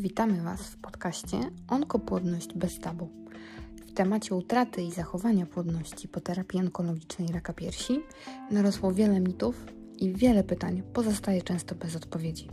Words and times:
Witamy 0.00 0.42
Was 0.42 0.60
w 0.60 0.76
podcaście 0.76 1.38
Onkopłodność 1.68 2.54
bez 2.54 2.78
tabu. 2.78 3.08
W 3.86 3.92
temacie 3.92 4.34
utraty 4.34 4.82
i 4.82 4.92
zachowania 4.92 5.46
płodności 5.46 6.08
po 6.08 6.20
terapii 6.20 6.60
onkologicznej 6.60 7.28
raka 7.28 7.52
piersi 7.52 8.00
narosło 8.50 8.92
wiele 8.92 9.20
mitów 9.20 9.66
i 9.98 10.12
wiele 10.12 10.44
pytań 10.44 10.82
pozostaje 10.92 11.42
często 11.42 11.74
bez 11.74 11.96
odpowiedzi. 11.96 12.48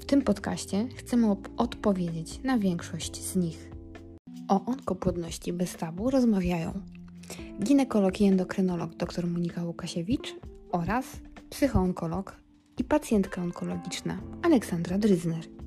W 0.00 0.04
tym 0.04 0.22
podcaście 0.22 0.88
chcemy 0.96 1.36
odpowiedzieć 1.56 2.42
na 2.42 2.58
większość 2.58 3.24
z 3.24 3.36
nich. 3.36 3.70
O 4.48 4.64
onkopłodności 4.64 5.52
bez 5.52 5.76
tabu 5.76 6.10
rozmawiają 6.10 6.80
ginekolog 7.64 8.20
i 8.20 8.24
endokrynolog 8.24 8.94
dr 8.94 9.26
Monika 9.26 9.64
Łukasiewicz 9.64 10.34
oraz 10.72 11.04
psychoonkolog 11.50 12.36
i 12.78 12.84
pacjentka 12.84 13.42
onkologiczna 13.42 14.18
Aleksandra 14.42 14.98
Dryzner. 14.98 15.58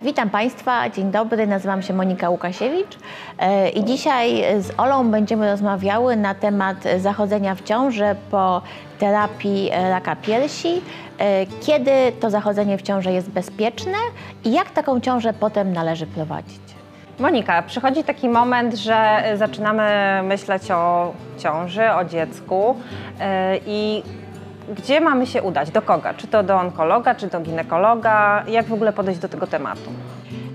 Witam 0.00 0.30
Państwa, 0.30 0.90
dzień 0.90 1.10
dobry, 1.10 1.46
nazywam 1.46 1.82
się 1.82 1.94
Monika 1.94 2.30
Łukasiewicz 2.30 2.98
e, 3.38 3.68
i 3.68 3.84
dzisiaj 3.84 4.44
z 4.60 4.80
Olą 4.80 5.10
będziemy 5.10 5.50
rozmawiały 5.50 6.16
na 6.16 6.34
temat 6.34 6.76
zachodzenia 6.98 7.54
w 7.54 7.62
ciąży 7.62 8.04
po 8.30 8.62
terapii 8.98 9.70
raka 9.90 10.16
piersi, 10.16 10.82
e, 11.18 11.46
kiedy 11.46 11.90
to 12.20 12.30
zachodzenie 12.30 12.78
w 12.78 12.82
ciąży 12.82 13.12
jest 13.12 13.30
bezpieczne 13.30 13.98
i 14.44 14.52
jak 14.52 14.70
taką 14.70 15.00
ciążę 15.00 15.32
potem 15.32 15.72
należy 15.72 16.06
prowadzić. 16.06 16.60
Monika, 17.18 17.62
przychodzi 17.62 18.04
taki 18.04 18.28
moment, 18.28 18.74
że 18.74 19.22
zaczynamy 19.36 19.82
myśleć 20.22 20.70
o 20.70 21.12
ciąży, 21.38 21.92
o 21.92 22.04
dziecku 22.04 22.76
e, 23.20 23.58
i 23.66 24.02
gdzie 24.68 25.00
mamy 25.00 25.26
się 25.26 25.42
udać? 25.42 25.70
Do 25.70 25.82
kogo? 25.82 26.08
Czy 26.16 26.26
to 26.26 26.42
do 26.42 26.56
onkologa, 26.56 27.14
czy 27.14 27.26
do 27.26 27.40
ginekologa? 27.40 28.44
Jak 28.48 28.66
w 28.66 28.72
ogóle 28.72 28.92
podejść 28.92 29.20
do 29.20 29.28
tego 29.28 29.46
tematu? 29.46 29.90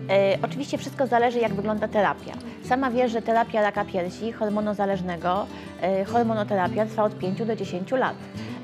E, 0.10 0.38
oczywiście 0.44 0.78
wszystko 0.78 1.08
zależy, 1.08 1.40
jak 1.40 1.54
wygląda 1.54 1.88
terapia. 1.88 2.34
Sama 2.66 2.92
wiesz, 2.92 3.12
że 3.12 3.22
terapia 3.22 3.62
raka 3.62 3.86
piersi 3.86 4.32
hormonozależnego, 4.32 5.46
e, 5.82 6.06
hormonoterapia 6.06 6.86
trwa 6.86 7.04
od 7.04 7.18
5 7.18 7.46
do 7.46 7.56
10 7.56 7.92
lat. 7.92 8.16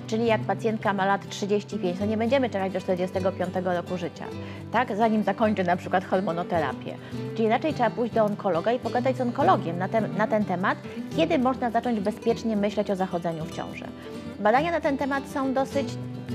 Czyli 0.07 0.25
jak 0.25 0.41
pacjentka 0.41 0.93
ma 0.93 1.05
lat 1.05 1.29
35, 1.29 1.99
to 1.99 2.05
nie 2.05 2.17
będziemy 2.17 2.49
czekać 2.49 2.73
do 2.73 2.79
45 2.79 3.55
roku 3.63 3.97
życia, 3.97 4.25
tak? 4.71 4.95
zanim 4.95 5.23
zakończy 5.23 5.63
na 5.63 5.75
przykład 5.75 6.05
hormonoterapię. 6.05 6.97
Czyli 7.35 7.49
raczej 7.49 7.73
trzeba 7.73 7.89
pójść 7.89 8.13
do 8.13 8.25
onkologa 8.25 8.71
i 8.71 8.79
pogadać 8.79 9.17
z 9.17 9.21
onkologiem 9.21 9.77
na 9.77 9.87
ten, 9.87 10.17
na 10.17 10.27
ten 10.27 10.45
temat, 10.45 10.77
kiedy 11.15 11.39
można 11.39 11.71
zacząć 11.71 11.99
bezpiecznie 11.99 12.55
myśleć 12.55 12.91
o 12.91 12.95
zachodzeniu 12.95 13.45
w 13.45 13.51
ciąży. 13.51 13.85
Badania 14.39 14.71
na 14.71 14.81
ten 14.81 14.97
temat 14.97 15.27
są 15.27 15.53
dosyć 15.53 15.87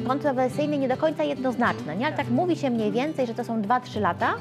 kontrowersyjne, 0.06 0.78
nie 0.78 0.88
do 0.88 0.96
końca 0.96 1.22
jednoznaczne, 1.24 1.96
nie? 1.96 2.06
ale 2.06 2.16
tak 2.16 2.30
mówi 2.30 2.56
się 2.56 2.70
mniej 2.70 2.92
więcej, 2.92 3.26
że 3.26 3.34
to 3.34 3.44
są 3.44 3.62
2-3 3.62 4.00
lata. 4.00 4.34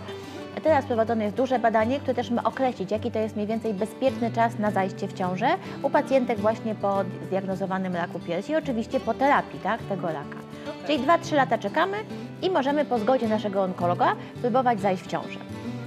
Teraz 0.64 0.86
prowadzone 0.86 1.24
jest 1.24 1.36
duże 1.36 1.60
badanie, 1.60 2.00
które 2.00 2.14
też 2.14 2.32
ma 2.32 2.44
określić, 2.44 2.92
jaki 2.92 3.12
to 3.12 3.20
jest 3.20 3.36
mniej 3.36 3.48
więcej 3.48 3.74
bezpieczny 3.74 4.32
czas 4.32 4.60
na 4.60 4.72
zajście 4.72 5.08
w 5.08 5.14
ciążę 5.14 5.48
u 5.84 5.90
pacjentek 5.90 6.40
właśnie 6.40 6.76
po 6.76 7.04
zdiagnozowanym 7.28 7.96
raku 7.96 8.20
piersi 8.20 8.52
i 8.52 8.56
oczywiście 8.56 9.00
po 9.00 9.14
terapii 9.14 9.60
tak, 9.60 9.82
tego 9.84 10.08
raka. 10.08 10.38
Czyli 10.88 11.00
2-3 11.00 11.36
lata 11.36 11.58
czekamy 11.58 11.98
i 12.42 12.50
możemy 12.50 12.86
po 12.86 13.00
zgodzie 13.00 13.28
naszego 13.28 13.64
onkologa 13.64 14.16
próbować 14.42 14.80
zajść 14.80 15.04
w 15.04 15.08
ciążę. 15.08 15.40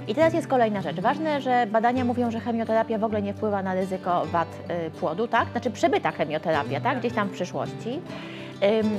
I 0.07 0.15
teraz 0.15 0.33
jest 0.33 0.47
kolejna 0.47 0.81
rzecz. 0.81 0.99
Ważne, 0.99 1.41
że 1.41 1.67
badania 1.71 2.05
mówią, 2.05 2.31
że 2.31 2.39
chemioterapia 2.39 2.97
w 2.97 3.03
ogóle 3.03 3.21
nie 3.21 3.33
wpływa 3.33 3.63
na 3.63 3.73
ryzyko 3.73 4.25
wad 4.25 4.47
y, 4.87 4.91
płodu, 4.91 5.27
tak? 5.27 5.49
Znaczy 5.51 5.71
przebyta 5.71 6.11
chemioterapia, 6.11 6.81
tak? 6.81 6.99
Gdzieś 6.99 7.13
tam 7.13 7.29
w 7.29 7.31
przyszłości. 7.31 8.01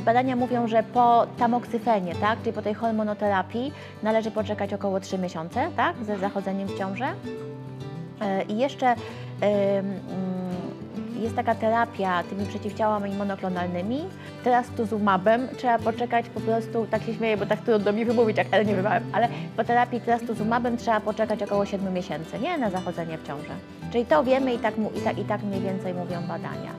Badania 0.05 0.37
mówią, 0.37 0.69
że 0.69 0.83
po 0.83 1.27
tamoksyfenie, 1.39 2.15
tak, 2.15 2.39
czyli 2.39 2.53
po 2.53 2.63
tej 2.63 2.75
hormonoterapii 2.75 3.73
należy 4.03 4.31
poczekać 4.31 4.73
około 4.73 5.01
3 5.01 5.19
miesiące 5.19 5.71
tak, 5.77 5.97
ze 6.03 6.19
zachodzeniem 6.19 6.69
w 6.69 6.79
ciąży. 6.79 7.05
E, 7.05 8.43
I 8.43 8.59
jeszcze 8.59 8.95
jest 11.25 11.37
taka 11.37 11.55
terapia 11.55 12.23
tymi 12.23 12.47
przeciwciałami 12.47 13.17
monoklonalnymi. 13.17 14.05
Teraz 14.45 14.69
tu 14.69 14.87
z 14.87 14.93
umabem 14.93 15.49
trzeba 15.57 15.79
poczekać 15.79 16.29
po 16.29 16.41
prostu, 16.41 16.87
tak 16.91 17.03
się 17.03 17.15
śmieję, 17.15 17.37
bo 17.37 17.47
tak 17.47 17.61
trudno 17.61 17.93
mi 17.93 18.05
wymówić, 18.05 18.37
jak 18.37 18.47
ale 18.53 18.65
nie 18.65 18.75
wymałem, 18.75 19.03
ale 19.13 19.29
po 19.57 19.65
terapii 19.65 20.01
teraz 20.01 20.23
tu 20.23 20.35
z 20.35 20.41
umabem 20.41 20.77
trzeba 20.77 21.01
poczekać 21.01 21.43
około 21.43 21.67
7 21.67 21.95
miesięcy, 21.95 22.39
nie? 22.39 22.59
Na 22.59 22.71
zachodzenie 22.71 23.19
w 23.19 23.27
ciążę. 23.27 23.55
Czyli 23.93 24.07
to 24.07 24.25
wiemy 24.25 24.55
i 24.55 24.59
tak, 24.59 24.75
i, 24.97 25.01
tak, 25.01 25.19
i 25.19 25.25
tak 25.25 25.43
mniej 25.43 25.61
więcej 25.61 25.95
mówią 25.95 26.23
badania. 26.29 26.71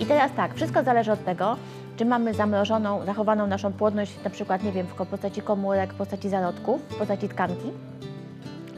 I 0.00 0.06
teraz 0.06 0.32
tak, 0.36 0.54
wszystko 0.54 0.82
zależy 0.82 1.12
od 1.12 1.24
tego, 1.24 1.56
czy 1.96 2.04
mamy 2.04 2.34
zamrożoną, 2.34 3.04
zachowaną 3.04 3.46
naszą 3.46 3.72
płodność, 3.72 4.12
na 4.24 4.30
przykład, 4.30 4.62
nie 4.62 4.72
wiem, 4.72 4.86
w 4.86 5.06
postaci 5.06 5.42
komórek, 5.42 5.92
w 5.92 5.96
postaci 5.96 6.28
zarodków, 6.28 6.82
w 6.82 6.96
postaci 6.96 7.28
tkanki, 7.28 7.72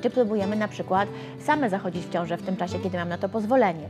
czy 0.02 0.10
próbujemy 0.10 0.56
na 0.56 0.68
przykład 0.68 1.08
same 1.40 1.70
zachodzić 1.70 2.06
w 2.06 2.10
ciążę 2.10 2.36
w 2.36 2.42
tym 2.42 2.56
czasie, 2.56 2.78
kiedy 2.78 2.98
mam 2.98 3.08
na 3.08 3.18
to 3.18 3.28
pozwolenie. 3.28 3.88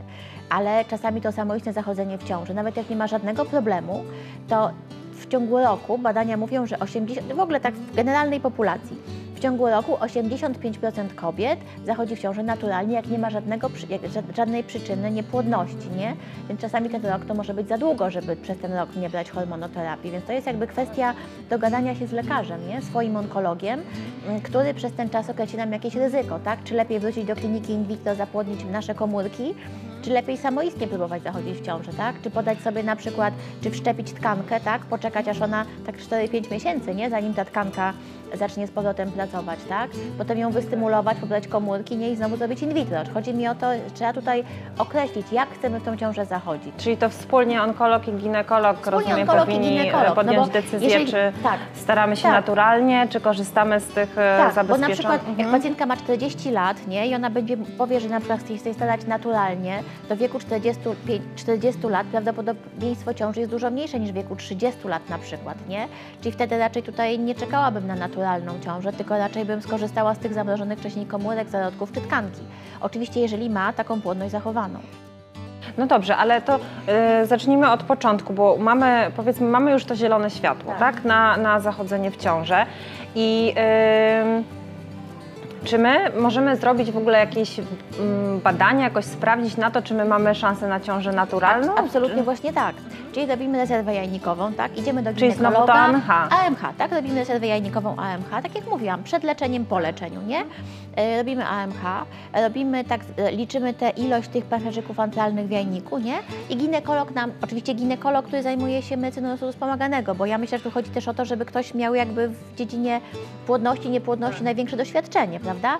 Ale 0.49 0.85
czasami 0.85 1.21
to 1.21 1.31
samoistne 1.31 1.73
zachodzenie 1.73 2.17
w 2.17 2.23
ciąży, 2.23 2.53
nawet 2.53 2.77
jak 2.77 2.89
nie 2.89 2.95
ma 2.95 3.07
żadnego 3.07 3.45
problemu, 3.45 4.03
to 4.47 4.71
w 5.13 5.27
ciągu 5.27 5.57
roku 5.57 5.97
badania 5.97 6.37
mówią, 6.37 6.65
że 6.65 6.79
80, 6.79 7.33
w 7.33 7.39
ogóle 7.39 7.59
tak 7.59 7.73
w 7.73 7.95
generalnej 7.95 8.39
populacji, 8.39 8.97
ciągu 9.43 9.69
roku 9.69 9.93
85% 9.93 11.15
kobiet 11.15 11.59
zachodzi 11.85 12.15
w 12.15 12.19
ciąży 12.19 12.43
naturalnie, 12.43 12.95
jak 12.95 13.07
nie 13.07 13.19
ma 13.19 13.29
żadnego, 13.29 13.69
żadnej 14.35 14.63
przyczyny 14.63 15.11
niepłodności, 15.11 15.89
nie? 15.97 16.15
Więc 16.49 16.61
czasami 16.61 16.89
ten 16.89 17.05
rok 17.05 17.25
to 17.25 17.33
może 17.33 17.53
być 17.53 17.67
za 17.67 17.77
długo, 17.77 18.09
żeby 18.09 18.35
przez 18.35 18.57
ten 18.57 18.73
rok 18.73 18.95
nie 18.95 19.09
brać 19.09 19.31
hormonoterapii, 19.31 20.11
więc 20.11 20.25
to 20.25 20.33
jest 20.33 20.47
jakby 20.47 20.67
kwestia 20.67 21.13
dogadania 21.49 21.95
się 21.95 22.07
z 22.07 22.11
lekarzem, 22.11 22.67
nie? 22.67 22.81
Swoim 22.81 23.15
onkologiem, 23.15 23.81
mm, 24.27 24.41
który 24.41 24.73
przez 24.73 24.93
ten 24.93 25.09
czas 25.09 25.29
określi 25.29 25.57
nam 25.57 25.71
jakieś 25.71 25.95
ryzyko, 25.95 26.39
tak? 26.39 26.63
Czy 26.63 26.75
lepiej 26.75 26.99
wrócić 26.99 27.25
do 27.25 27.35
kliniki 27.35 27.73
in 27.73 27.85
vitro, 27.85 28.15
zapłodnić 28.15 28.65
nasze 28.71 28.95
komórki, 28.95 29.53
czy 30.03 30.09
lepiej 30.09 30.37
samoistnie 30.37 30.87
próbować 30.87 31.23
zachodzić 31.23 31.57
w 31.57 31.61
ciąży, 31.61 31.93
tak? 31.93 32.21
Czy 32.21 32.31
podać 32.31 32.61
sobie 32.61 32.83
na 32.83 32.95
przykład, 32.95 33.33
czy 33.61 33.71
wszczepić 33.71 34.13
tkankę, 34.13 34.59
tak? 34.59 34.81
Poczekać 34.85 35.27
aż 35.27 35.41
ona 35.41 35.65
tak 35.85 35.97
4-5 35.97 36.51
miesięcy, 36.51 36.95
nie? 36.95 37.09
Zanim 37.09 37.33
ta 37.33 37.45
tkanka 37.45 37.93
zacznie 38.33 38.67
z 38.67 38.71
powrotem 38.71 39.11
pracować, 39.11 39.59
tak? 39.69 39.91
Potem 40.17 40.37
ją 40.37 40.51
wystymulować, 40.51 41.17
pobrać 41.17 41.47
komórki, 41.47 41.97
nie? 41.97 42.11
I 42.11 42.15
znowu 42.15 42.37
zrobić 42.37 42.61
in 42.61 42.73
vitro. 42.73 42.97
Chodzi 43.13 43.33
mi 43.33 43.47
o 43.47 43.55
to, 43.55 43.67
trzeba 43.93 44.13
tutaj 44.13 44.43
określić, 44.77 45.31
jak 45.31 45.49
chcemy 45.49 45.79
w 45.79 45.83
tą 45.83 45.97
ciążę 45.97 46.25
zachodzić. 46.25 46.75
Czyli 46.77 46.97
to 46.97 47.09
wspólnie 47.09 47.61
onkolog 47.61 48.07
i 48.07 48.11
ginekolog, 48.11 48.77
wspólnie 48.77 48.99
rozumiem, 48.99 49.19
onkolog 49.19 49.45
powinni 49.45 49.69
ginekolog, 49.69 50.07
no 50.07 50.15
podjąć 50.15 50.47
no 50.47 50.53
decyzję, 50.53 50.87
jeżeli, 50.87 51.05
czy 51.05 51.33
tak, 51.43 51.59
staramy 51.73 52.15
się 52.15 52.23
tak. 52.23 52.31
naturalnie, 52.31 53.07
czy 53.09 53.21
korzystamy 53.21 53.79
z 53.79 53.87
tych 53.87 54.17
e, 54.17 54.37
tak, 54.37 54.53
zabezpieczeń. 54.53 54.81
bo 54.81 54.87
na 54.87 54.93
przykład 54.93 55.19
mhm. 55.19 55.39
jak 55.39 55.49
pacjentka 55.49 55.85
ma 55.85 55.97
40 55.97 56.51
lat, 56.51 56.87
nie? 56.87 57.07
I 57.07 57.15
ona 57.15 57.29
będzie 57.29 57.57
powie, 57.57 57.99
że 57.99 58.09
na 58.09 58.19
przykład 58.19 58.39
chce 58.39 58.57
się 58.57 58.73
starać 58.73 59.05
naturalnie, 59.05 59.83
do 60.09 60.15
wieku 60.15 60.39
40, 60.39 60.81
40 61.35 61.87
lat 61.87 62.07
prawdopodobieństwo 62.07 63.13
ciąży 63.13 63.39
jest 63.39 63.51
dużo 63.51 63.71
mniejsze 63.71 63.99
niż 63.99 64.11
w 64.11 64.15
wieku 64.15 64.35
30 64.35 64.87
lat 64.87 65.09
na 65.09 65.17
przykład, 65.17 65.57
nie? 65.67 65.87
Czyli 66.21 66.31
wtedy 66.31 66.57
raczej 66.57 66.83
tutaj 66.83 67.19
nie 67.19 67.35
czekałabym 67.35 67.87
na 67.87 67.95
naturalną 68.23 68.59
ciążę, 68.59 68.93
tylko 68.93 69.17
raczej 69.17 69.45
bym 69.45 69.61
skorzystała 69.61 70.15
z 70.15 70.19
tych 70.19 70.33
zamrożonych 70.33 70.79
wcześniej 70.79 71.05
komórek, 71.05 71.49
zarodków 71.49 71.91
czy 71.91 72.01
tkanki. 72.01 72.41
Oczywiście 72.81 73.19
jeżeli 73.19 73.49
ma 73.49 73.73
taką 73.73 74.01
płodność 74.01 74.31
zachowaną. 74.31 74.79
No 75.77 75.87
dobrze, 75.87 76.17
ale 76.17 76.41
to 76.41 76.59
y, 77.21 77.25
zacznijmy 77.25 77.71
od 77.71 77.83
początku, 77.83 78.33
bo 78.33 78.57
mamy, 78.57 79.11
powiedzmy, 79.15 79.47
mamy 79.47 79.71
już 79.71 79.85
to 79.85 79.95
zielone 79.95 80.29
światło, 80.29 80.71
tak, 80.71 80.95
tak? 80.95 81.05
Na, 81.05 81.37
na 81.37 81.59
zachodzenie 81.59 82.11
w 82.11 82.17
ciążę 82.17 82.65
i... 83.15 83.53
Y, 84.49 84.62
czy 85.63 85.77
my 85.77 86.11
możemy 86.19 86.55
zrobić 86.55 86.91
w 86.91 86.97
ogóle 86.97 87.19
jakieś 87.19 87.59
mm, 87.59 88.39
badania, 88.39 88.83
jakoś 88.83 89.05
sprawdzić 89.05 89.57
na 89.57 89.71
to, 89.71 89.81
czy 89.81 89.93
my 89.93 90.05
mamy 90.05 90.35
szansę 90.35 90.67
na 90.67 90.79
ciążę 90.79 91.11
naturalną? 91.11 91.75
Absolutnie 91.75 92.17
czy? 92.17 92.23
właśnie 92.23 92.53
tak. 92.53 92.75
Czyli 93.11 93.25
robimy 93.25 93.57
rezerwę 93.57 93.93
jajnikową, 93.93 94.53
tak? 94.53 94.77
Idziemy 94.77 95.03
do 95.03 95.13
Czyli 95.13 95.31
znowu 95.31 95.65
to 95.65 95.73
AMH. 95.73 96.09
AMH, 96.09 96.61
tak? 96.77 96.91
Robimy 96.91 97.19
rezerwę 97.19 97.47
jajnikową 97.47 97.95
AMH, 97.95 98.29
tak 98.29 98.55
jak 98.55 98.67
mówiłam, 98.67 99.03
przed 99.03 99.23
leczeniem, 99.23 99.65
po 99.65 99.79
leczeniu, 99.79 100.21
nie? 100.21 100.43
E, 100.95 101.17
robimy 101.17 101.45
AMH, 101.45 102.05
robimy 102.33 102.83
tak, 102.83 103.01
e, 103.17 103.31
liczymy 103.31 103.73
tę 103.73 103.89
ilość 103.89 104.29
tych 104.29 104.45
pęcherzyków 104.45 104.99
antralnych 104.99 105.47
w 105.47 105.51
jajniku, 105.51 105.97
nie? 105.97 106.15
I 106.49 106.57
ginekolog 106.57 107.11
nam, 107.11 107.31
oczywiście 107.41 107.73
ginekolog, 107.73 108.25
który 108.25 108.43
zajmuje 108.43 108.81
się 108.81 108.97
medycyną 108.97 109.27
nosu 109.27 109.51
wspomaganego, 109.51 110.15
bo 110.15 110.25
ja 110.25 110.37
myślę, 110.37 110.57
że 110.57 110.63
tu 110.63 110.71
chodzi 110.71 110.89
też 110.89 111.07
o 111.07 111.13
to, 111.13 111.25
żeby 111.25 111.45
ktoś 111.45 111.73
miał 111.73 111.95
jakby 111.95 112.27
w 112.29 112.55
dziedzinie 112.55 113.01
płodności, 113.47 113.89
niepłodności 113.89 114.43
największe 114.43 114.77
doświadczenie, 114.77 115.39
prawda? 115.39 115.77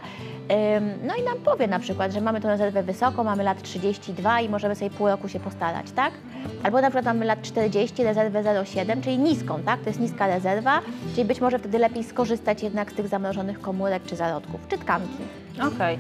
No 1.08 1.16
i 1.16 1.24
nam 1.24 1.38
powie 1.38 1.68
na 1.68 1.80
przykład, 1.80 2.12
że 2.12 2.22
mamy 2.22 2.42
tą 2.42 2.48
rezerwę 2.48 2.84
wysoką, 2.84 3.24
mamy 3.24 3.44
lat 3.44 3.62
32 3.62 4.42
i 4.42 4.50
możemy 4.50 4.76
sobie 4.76 4.92
pół 4.92 5.08
roku 5.08 5.30
się 5.30 5.40
postarać, 5.40 5.92
tak? 5.92 6.12
Albo 6.64 6.82
na 6.82 6.90
przykład 6.90 7.06
mamy 7.06 7.26
lat 7.26 7.42
40, 7.42 8.04
rezerwę 8.04 8.44
0,7, 8.44 9.02
czyli 9.04 9.18
niską, 9.18 9.64
tak? 9.64 9.82
To 9.82 9.90
jest 9.90 10.00
niska 10.00 10.28
rezerwa, 10.28 10.82
czyli 11.16 11.26
być 11.26 11.42
może 11.42 11.60
wtedy 11.60 11.78
lepiej 11.78 12.04
skorzystać 12.04 12.64
jednak 12.64 12.92
z 12.92 12.96
tych 12.96 13.08
zamrożonych 13.08 13.62
komórek 13.62 14.04
czy 14.06 14.16
zarodków, 14.16 14.68
czy 14.68 14.78
tkanki. 14.78 15.43
Okej. 15.62 16.00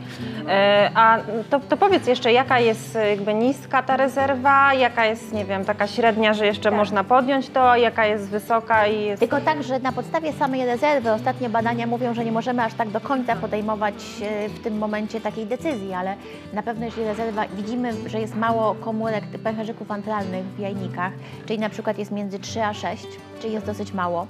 E, 0.49 0.91
A 0.95 1.17
to, 1.49 1.59
to 1.59 1.77
powiedz 1.77 2.07
jeszcze, 2.07 2.31
jaka 2.33 2.59
jest 2.59 2.95
e, 2.95 3.09
jakby 3.09 3.33
niska 3.33 3.83
ta 3.83 3.97
rezerwa, 3.97 4.73
jaka 4.73 5.05
jest, 5.05 5.33
nie 5.33 5.45
wiem, 5.45 5.65
taka 5.65 5.87
średnia, 5.87 6.33
że 6.33 6.45
jeszcze 6.45 6.69
Tak. 6.69 6.73
można 6.79 7.03
podjąć 7.03 7.49
to, 7.49 7.75
jaka 7.75 8.05
jest 8.05 8.29
wysoka 8.29 8.87
i 8.87 9.05
jest... 9.05 9.19
Tylko 9.19 9.41
tak, 9.41 9.63
że 9.63 9.79
na 9.79 9.91
podstawie 9.91 10.33
samej 10.33 10.65
rezerwy 10.65 11.11
ostatnie 11.11 11.49
badania 11.49 11.87
mówią, 11.87 12.13
że 12.13 12.25
nie 12.25 12.31
możemy 12.31 12.63
aż 12.63 12.73
tak 12.73 12.89
do 12.89 12.99
końca 13.01 13.35
podejmować 13.35 13.95
e, 14.21 14.49
w 14.49 14.59
tym 14.63 14.77
momencie 14.77 15.21
takiej 15.21 15.45
decyzji, 15.45 15.93
ale 15.93 16.15
na 16.53 16.63
pewno 16.63 16.85
jeżeli 16.85 17.07
rezerwa, 17.07 17.43
widzimy, 17.55 18.09
że 18.09 18.19
jest 18.19 18.35
mało 18.35 18.75
komórek 18.75 19.23
pęcherzyków 19.43 19.91
antralnych 19.91 20.45
w 20.45 20.59
jajnikach, 20.59 21.11
czyli 21.45 21.59
na 21.59 21.69
przykład 21.69 21.97
jest 21.97 22.11
między 22.11 22.39
3 22.39 22.63
a 22.63 22.73
6, 22.73 23.07
czyli 23.41 23.53
jest 23.53 23.65
dosyć 23.65 23.93
mało. 23.93 24.27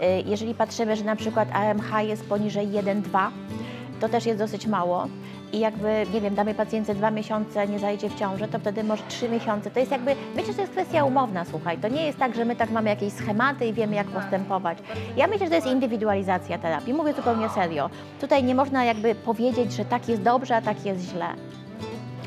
E, 0.00 0.20
Jeżeli 0.20 0.54
patrzymy, 0.54 0.96
że 0.96 1.04
na 1.04 1.16
przykład 1.16 1.48
AMH 1.52 2.02
jest 2.08 2.28
poniżej 2.28 2.68
1,2, 2.68 3.30
to 4.00 4.08
też 4.08 4.26
jest 4.26 4.38
dosyć 4.38 4.66
mało. 4.66 5.06
I 5.52 5.58
jakby, 5.58 6.06
nie 6.14 6.20
wiem, 6.20 6.34
damy 6.34 6.54
pacjentce 6.54 6.94
dwa 6.94 7.10
miesiące, 7.10 7.68
nie 7.68 7.78
zajdzie 7.78 8.08
w 8.08 8.14
ciąży, 8.14 8.48
to 8.48 8.58
wtedy 8.58 8.84
może 8.84 9.02
trzy 9.08 9.28
miesiące. 9.28 9.70
To 9.70 9.78
jest 9.80 9.92
jakby, 9.92 10.14
myślę, 10.36 10.46
że 10.48 10.54
to 10.54 10.60
jest 10.60 10.72
kwestia 10.72 11.04
umowna, 11.04 11.44
słuchaj. 11.44 11.78
To 11.78 11.88
nie 11.88 12.06
jest 12.06 12.18
tak, 12.18 12.34
że 12.34 12.44
my 12.44 12.56
tak 12.56 12.70
mamy 12.70 12.88
jakieś 12.90 13.12
schematy 13.12 13.66
i 13.66 13.72
wiemy, 13.72 13.96
jak 13.96 14.06
postępować. 14.06 14.78
Ja 15.16 15.26
myślę, 15.26 15.46
że 15.46 15.50
to 15.50 15.56
jest 15.56 15.66
indywidualizacja 15.68 16.58
terapii. 16.58 16.94
Mówię 16.94 17.12
zupełnie 17.14 17.48
serio. 17.48 17.90
Tutaj 18.20 18.44
nie 18.44 18.54
można 18.54 18.84
jakby 18.84 19.14
powiedzieć, 19.14 19.72
że 19.72 19.84
tak 19.84 20.08
jest 20.08 20.22
dobrze, 20.22 20.56
a 20.56 20.62
tak 20.62 20.86
jest 20.86 21.00
źle. 21.10 21.26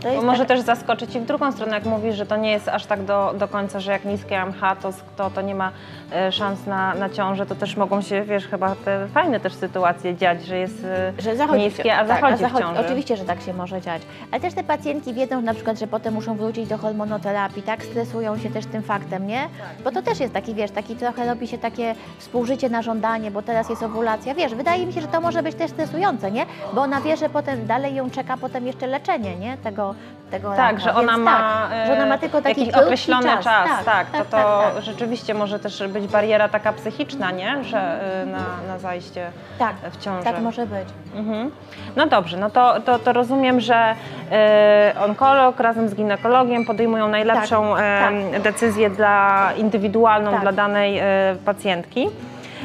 To 0.03 0.21
może 0.21 0.39
tak- 0.39 0.47
też 0.47 0.59
zaskoczyć 0.59 1.15
i 1.15 1.19
w 1.19 1.25
drugą 1.25 1.51
stronę, 1.51 1.75
jak 1.75 1.85
mówisz, 1.85 2.15
że 2.15 2.25
to 2.25 2.37
nie 2.37 2.51
jest 2.51 2.67
aż 2.67 2.85
tak 2.85 3.03
do, 3.03 3.33
do 3.37 3.47
końca, 3.47 3.79
że 3.79 3.91
jak 3.91 4.05
niskie 4.05 4.41
AMH, 4.41 4.61
to, 4.81 4.89
to, 5.17 5.29
to 5.29 5.41
nie 5.41 5.55
ma 5.55 5.71
e, 6.11 6.31
szans 6.31 6.65
na, 6.65 6.93
na 6.93 7.09
ciążę, 7.09 7.45
to 7.45 7.55
też 7.55 7.77
mogą 7.77 8.01
się, 8.01 8.23
wiesz, 8.23 8.47
chyba 8.47 8.75
te 8.85 9.07
fajne 9.07 9.39
też 9.39 9.53
sytuacje 9.53 10.15
dziać, 10.15 10.45
że 10.45 10.57
jest 10.57 10.83
e, 10.85 11.13
że 11.19 11.35
zachodzi, 11.35 11.59
niskie, 11.63 11.95
a 11.95 12.05
tak, 12.05 12.37
zachodzi 12.37 12.55
w 12.55 12.59
ciąży. 12.59 12.81
Oczywiście, 12.85 13.17
że 13.17 13.25
tak 13.25 13.41
się 13.41 13.53
może 13.53 13.81
dziać. 13.81 14.01
Ale 14.31 14.41
też 14.41 14.53
te 14.53 14.63
pacjentki 14.63 15.13
wiedzą 15.13 15.41
na 15.41 15.53
przykład, 15.53 15.79
że 15.79 15.87
potem 15.87 16.13
muszą 16.13 16.35
wrócić 16.37 16.67
do 16.69 16.77
hormonoterapii, 16.77 17.63
tak? 17.63 17.83
Stresują 17.83 18.37
się 18.37 18.49
też 18.49 18.65
tym 18.65 18.83
faktem, 18.83 19.27
nie? 19.27 19.47
Bo 19.83 19.91
to 19.91 20.01
też 20.01 20.19
jest 20.19 20.33
taki, 20.33 20.55
wiesz, 20.55 20.71
taki 20.71 20.95
trochę 20.95 21.25
robi 21.25 21.47
się 21.47 21.57
takie 21.57 21.95
współżycie 22.17 22.69
na 22.69 22.81
żądanie, 22.81 23.31
bo 23.31 23.41
teraz 23.41 23.69
jest 23.69 23.83
owulacja. 23.83 24.33
Wiesz, 24.35 24.55
wydaje 24.55 24.85
mi 24.85 24.93
się, 24.93 25.01
że 25.01 25.07
to 25.07 25.21
może 25.21 25.43
być 25.43 25.55
też 25.55 25.71
stresujące, 25.71 26.31
nie? 26.31 26.45
Bo 26.73 26.81
ona 26.81 27.01
wie, 27.01 27.17
że 27.17 27.29
potem 27.29 27.65
dalej 27.65 27.95
ją 27.95 28.09
czeka 28.09 28.37
potem 28.37 28.67
jeszcze 28.67 28.87
leczenie, 28.87 29.35
nie? 29.35 29.57
Tego, 29.57 29.92
tego 30.31 30.53
Tak, 30.55 30.79
że 30.79 30.93
ona 30.95 31.11
Więc 31.11 31.23
ma, 31.25 31.67
tak, 31.69 31.87
że 31.87 31.93
ona 31.93 32.05
ma 32.05 32.17
tylko 32.17 32.41
taki 32.41 32.61
jakiś 32.61 32.75
określony 32.75 33.29
czas, 33.29 33.43
czas. 33.43 33.85
tak, 33.85 34.07
to, 34.07 34.17
tak, 34.17 34.27
to 34.27 34.37
tak, 34.37 34.73
tak. 34.75 34.83
rzeczywiście 34.83 35.33
może 35.33 35.59
też 35.59 35.87
być 35.87 36.07
bariera 36.07 36.49
taka 36.49 36.73
psychiczna, 36.73 37.31
nie? 37.31 37.63
Że 37.63 37.79
e, 38.21 38.25
na, 38.25 38.39
na 38.67 38.79
zajście 38.79 39.31
Tak, 39.59 39.75
w 39.91 40.03
ciąży. 40.03 40.23
tak 40.23 40.39
może 40.39 40.65
być. 40.65 40.87
Mhm. 41.15 41.51
No 41.95 42.05
dobrze, 42.07 42.37
no 42.37 42.49
to, 42.49 42.79
to, 42.81 42.99
to 42.99 43.13
rozumiem, 43.13 43.59
że 43.59 43.95
e, 44.31 44.93
onkolog 45.05 45.59
razem 45.59 45.89
z 45.89 45.95
ginekologiem 45.95 46.65
podejmują 46.65 47.07
najlepszą 47.07 47.75
Tak, 47.75 48.13
e, 48.33 48.39
decyzję 48.39 48.89
dla, 48.89 49.49
indywidualną 49.57 50.31
Tak. 50.31 50.41
dla 50.41 50.51
danej 50.51 50.99
e, 50.99 51.03
pacjentki. 51.45 52.09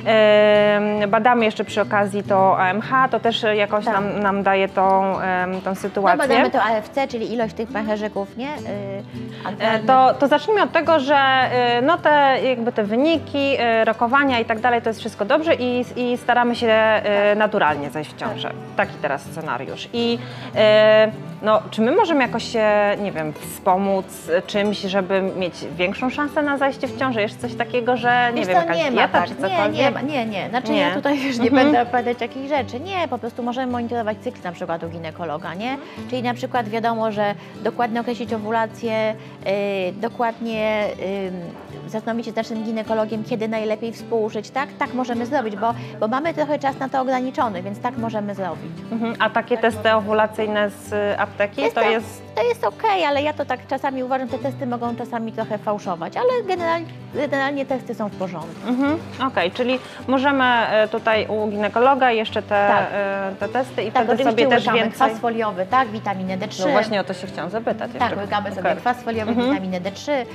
E, 0.06 1.06
badamy 1.08 1.44
jeszcze 1.44 1.64
przy 1.64 1.80
okazji 1.80 2.22
to 2.22 2.58
AMH, 2.58 2.90
to 3.10 3.20
też 3.20 3.42
jakoś 3.54 3.84
Tak. 3.84 3.94
nam, 3.94 4.20
nam 4.20 4.42
daje 4.42 4.68
tą, 4.68 5.20
e, 5.20 5.46
tą 5.64 5.70
No 5.70 5.74
sytuację. 5.76 6.18
badamy 6.28 6.50
to 6.50 6.62
AFC, 6.62 7.08
czyli 7.08 7.32
ilość 7.32 7.54
tych 7.54 7.68
pęcherzyków, 7.68 8.36
nie? 8.36 8.44
Yy, 8.46 9.28
E. 9.60 9.78
To, 9.78 10.14
to 10.14 10.26
zacznijmy 10.28 10.62
od 10.62 10.72
tego, 10.72 11.00
że 11.00 11.16
e, 11.16 11.82
no 11.82 11.98
te, 11.98 12.38
jakby 12.44 12.72
te 12.72 12.84
wyniki, 12.84 13.54
e, 13.58 13.84
rokowania 13.84 14.40
i 14.40 14.44
tak 14.44 14.60
dalej, 14.60 14.82
to 14.82 14.90
jest 14.90 15.00
wszystko 15.00 15.24
dobrze 15.24 15.54
i, 15.54 15.84
i 15.96 16.16
staramy 16.18 16.56
się 16.56 16.66
e, 16.68 17.34
naturalnie 17.36 17.90
zajść 17.90 18.10
w 18.14 18.16
ciążę. 18.16 18.50
Taki 18.76 18.94
teraz 19.02 19.22
scenariusz. 19.22 19.88
I 19.92 20.18
e, 20.56 21.10
no, 21.42 21.62
czy 21.70 21.82
my 21.82 21.92
możemy 21.92 22.22
jakoś 22.22 22.52
się, 22.52 22.68
nie 23.02 23.12
wiem, 23.12 23.32
wspomóc 23.32 24.30
czymś, 24.46 24.78
żeby 24.80 25.22
mieć 25.36 25.54
większą 25.76 26.10
szansę 26.10 26.42
na 26.42 26.58
zajście 26.58 26.86
w 26.88 26.98
ciążę? 26.98 27.22
Jest 27.22 27.40
coś 27.40 27.54
takiego, 27.54 27.96
że 27.96 28.30
nie 28.34 28.38
Wiesz 28.40 28.48
wiem, 28.48 28.56
jakaś 28.56 28.76
nie 28.78 28.84
ma 28.84 28.90
dieta 28.90 29.08
tak. 29.18 29.28
czy 29.28 29.34
Nie, 29.34 29.48
cokolwiek? 29.48 29.87
Nie, 29.88 29.94
ma, 29.94 30.00
nie, 30.00 30.26
nie. 30.26 30.48
Znaczy 30.48 30.72
Nie. 30.72 30.78
ja 30.80 30.94
tutaj 30.94 31.22
już 31.26 31.38
nie 31.38 31.48
Mhm. 31.48 31.64
będę 31.64 31.82
opowiadać 31.82 32.18
takich 32.18 32.48
rzeczy. 32.48 32.80
Nie, 32.80 33.08
po 33.08 33.18
prostu 33.18 33.42
możemy 33.42 33.72
monitorować 33.72 34.18
cykl 34.18 34.38
na 34.44 34.52
przykład 34.52 34.82
u 34.84 34.88
ginekologa, 34.88 35.54
nie? 35.54 35.76
Czyli 36.10 36.22
na 36.22 36.34
przykład 36.34 36.68
wiadomo, 36.68 37.12
że 37.12 37.34
dokładnie 37.62 38.00
określić 38.00 38.32
owulację, 38.32 39.14
yy, 39.44 39.52
dokładnie 39.92 40.84
yy, 40.98 41.67
zastanowić 41.90 42.26
się 42.26 42.32
z 42.32 42.36
naszym 42.36 42.64
ginekologiem, 42.64 43.24
kiedy 43.24 43.48
najlepiej 43.48 43.92
współżyć, 43.92 44.50
tak? 44.50 44.68
Tak 44.78 44.94
możemy 44.94 45.26
zrobić, 45.26 45.56
bo, 45.56 45.74
bo 46.00 46.08
mamy 46.08 46.34
trochę 46.34 46.58
czas 46.58 46.78
na 46.78 46.88
to 46.88 47.00
ograniczony, 47.00 47.62
więc 47.62 47.80
tak 47.80 47.96
możemy 47.98 48.34
zrobić. 48.34 48.72
Mhm. 48.92 49.14
A 49.18 49.30
takie 49.30 49.58
testy 49.58 49.92
owulacyjne 49.92 50.70
z 50.70 50.92
y, 50.92 51.18
apteki, 51.18 51.60
Jest 51.60 51.74
to 51.74 51.80
to- 51.80 51.90
jest... 51.90 52.22
To 52.34 52.42
jest 52.44 52.64
okej, 52.64 53.04
ale 53.04 53.22
ja 53.22 53.32
to 53.32 53.44
tak 53.44 53.66
czasami 53.66 54.02
uważam, 54.04 54.28
te 54.28 54.38
testy 54.38 54.66
mogą 54.66 54.96
czasami 54.96 55.32
trochę 55.32 55.58
fałszować, 55.58 56.16
ale 56.16 56.28
generalnie, 56.46 56.86
generalnie 57.14 57.66
testy 57.66 57.94
są 57.94 58.08
w 58.08 58.16
porządku. 58.16 58.68
Mhm. 58.68 58.98
Okej, 59.26 59.50
czyli 59.50 59.78
możemy 60.06 60.44
e, 60.44 60.88
tutaj 60.88 61.26
u 61.26 61.48
ginekologa 61.48 62.10
jeszcze 62.12 62.42
te, 62.42 62.48
Tak. 62.68 62.86
e, 62.92 63.32
te 63.40 63.48
testy 63.48 63.82
i 63.82 63.92
Tak, 63.92 64.04
wtedy 64.04 64.24
sobie 64.24 64.46
też 64.46 64.64
więcej... 64.72 64.92
kwas 64.92 65.18
foliowy, 65.18 65.66
tak, 65.70 65.88
witaminę 65.88 66.38
D3. 66.38 66.66
No 66.66 66.72
właśnie 66.72 67.00
o 67.00 67.04
to 67.04 67.14
się 67.14 67.26
chciałam 67.26 67.50
zapytać 67.50 67.94
jeszcze. 67.94 68.08
Tak, 68.10 68.18
łykamy 68.18 68.50
sobie 68.50 68.60
Okej. 68.60 68.76
kwas 68.76 69.02
foliowy, 69.02 69.30
Mhm. 69.30 69.50
witaminę 69.50 69.80
D3, 69.80 70.10
y, 70.12 70.26